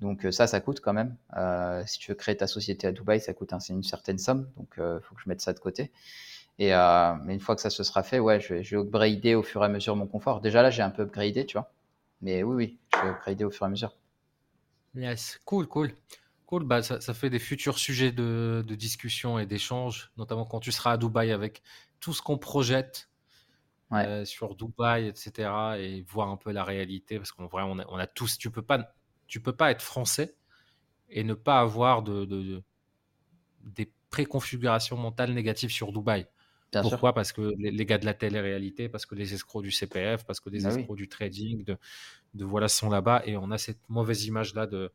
[0.00, 1.16] Donc euh, ça, ça coûte quand même.
[1.36, 4.48] Euh, si tu veux créer ta société à Dubaï, ça coûte une certaine somme.
[4.56, 5.90] Donc il faut que je mette ça de côté.
[6.58, 6.70] Et
[7.24, 9.42] mais une fois que ça se sera fait, ouais, je vais, je vais upgrader au
[9.42, 10.40] fur et à mesure mon confort.
[10.40, 11.72] Déjà là, j'ai un peu upgradé, tu vois.
[12.22, 13.96] Mais oui, oui, je vais upgrader au fur et à mesure.
[14.94, 15.92] Yes, cool, cool.
[16.50, 20.94] Cool, bah, ça, fait des futurs sujets de, discussion et d'échange, notamment quand tu seras
[20.94, 21.62] à Dubaï avec
[22.00, 23.08] tout ce qu'on projette.
[23.92, 25.48] euh, sur Dubaï, etc.
[25.78, 28.36] et voir un peu la réalité parce qu'en vrai, on a, on a, tous.
[28.36, 28.92] Tu peux pas,
[29.28, 30.34] tu peux pas être français
[31.08, 32.64] et ne pas avoir de, de,
[33.62, 36.26] des préconfigurations mentales négatives sur Dubaï.
[36.82, 37.12] Pourquoi?
[37.14, 40.50] Parce que les, gars de la télé-réalité, parce que les escrocs du CPF, parce que
[40.50, 41.78] les bah escrocs du trading, de,
[42.34, 44.92] de voilà, sont là-bas et on a cette mauvaise image-là de,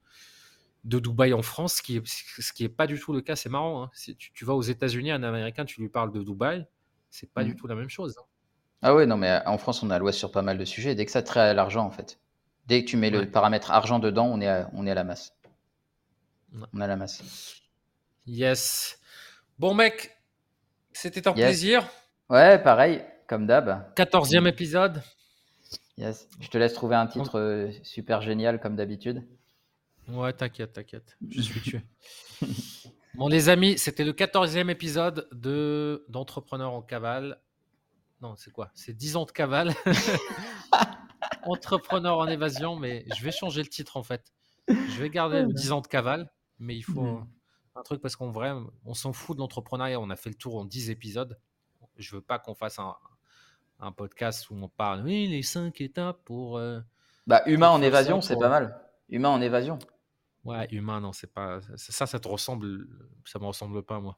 [0.85, 3.35] de Dubaï en France, ce qui est, ce qui est pas du tout le cas.
[3.35, 3.83] C'est marrant.
[3.83, 3.89] Hein.
[3.93, 6.65] Si tu, vas aux États-Unis, un Américain, tu lui parles de Dubaï,
[7.09, 7.55] c'est pas du mmh.
[7.55, 8.15] tout la même chose.
[8.17, 8.25] Hein.
[8.81, 10.93] Ah ouais, non, mais en France, on a l'ouest sur pas mal de sujets.
[10.93, 12.19] Dès que ça traite à l'argent, en fait,
[12.67, 15.03] dès que tu mets le paramètre argent dedans, on est à, on est à la
[15.03, 15.33] masse.
[16.73, 17.23] On a la masse.
[18.27, 18.99] Yes.
[19.57, 20.15] Bon, mec,
[20.93, 21.87] c'était un plaisir.
[22.29, 23.91] Ouais, pareil, comme d'hab.
[23.95, 25.01] 14e épisode.
[25.97, 26.27] Yes.
[26.39, 29.23] Je te laisse trouver un titre euh, super génial, comme d'habitude.
[30.09, 31.17] Ouais, t'inquiète, t'inquiète.
[31.29, 31.81] Je suis tué.
[33.15, 37.39] bon, les amis, c'était le 14e épisode de d'Entrepreneurs en cavale.
[38.21, 38.71] Non, c'est quoi?
[38.73, 39.73] C'est 10 ans de cavale.
[41.43, 44.31] Entrepreneur en évasion, mais je vais changer le titre en fait.
[44.67, 47.19] Je vais garder le 10 ans de cavale, mais il faut
[47.75, 48.51] un truc parce qu'en vrai,
[48.85, 49.99] on s'en fout de l'entrepreneuriat.
[49.99, 51.37] On a fait le tour en 10 épisodes.
[51.97, 52.95] Je veux pas qu'on fasse un,
[53.79, 56.57] un, podcast où on parle, oui, les 5 étapes pour.
[56.57, 56.79] Euh,
[57.27, 58.79] bah, humain en évasion, c'est pas mal.
[59.09, 59.79] Humain en évasion.
[60.45, 61.59] Ouais, humain, non, c'est pas.
[61.75, 62.87] Ça, ça te ressemble.
[63.25, 64.17] Ça me ressemble pas, moi.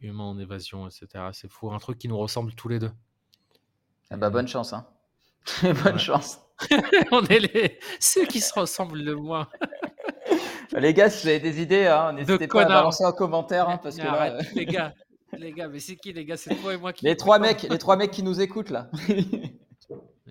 [0.00, 1.26] Humain en évasion, etc.
[1.32, 1.70] C'est fou.
[1.70, 2.90] Un truc qui nous ressemble tous les deux.
[4.10, 4.86] Ah bah, bonne chance, hein.
[5.84, 6.40] bonne chance.
[7.12, 7.78] On est les...
[8.00, 9.48] ceux qui se ressemblent le moins.
[10.72, 13.68] les gars, si vous avez des idées, hein, n'hésitez pas à balancer en commentaire.
[13.68, 14.94] Hein, parce que là, euh, les gars,
[15.32, 16.36] les gars, mais c'est qui les gars?
[16.36, 17.04] C'est toi et moi qui.
[17.04, 18.90] Les trois mecs, les trois mecs qui nous écoutent là.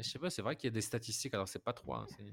[0.04, 1.34] Je sais pas, c'est vrai qu'il y a des statistiques.
[1.34, 2.06] Alors c'est pas trois.
[2.20, 2.26] Hein,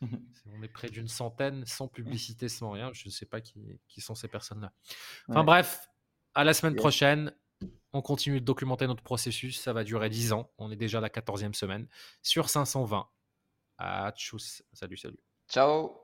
[0.46, 2.90] on est près d'une centaine, sans publicité, sans rien.
[2.92, 4.72] Je ne sais pas qui, sont ces personnes-là.
[5.28, 5.88] Enfin bref,
[6.34, 7.32] à la semaine prochaine.
[7.94, 9.60] On continue de documenter notre processus.
[9.60, 10.50] Ça va durer 10 ans.
[10.56, 11.86] On est déjà à la 14e semaine.
[12.22, 13.06] Sur 520.
[13.78, 14.62] À tchuss.
[14.72, 15.20] Salut, salut.
[15.48, 16.01] Ciao.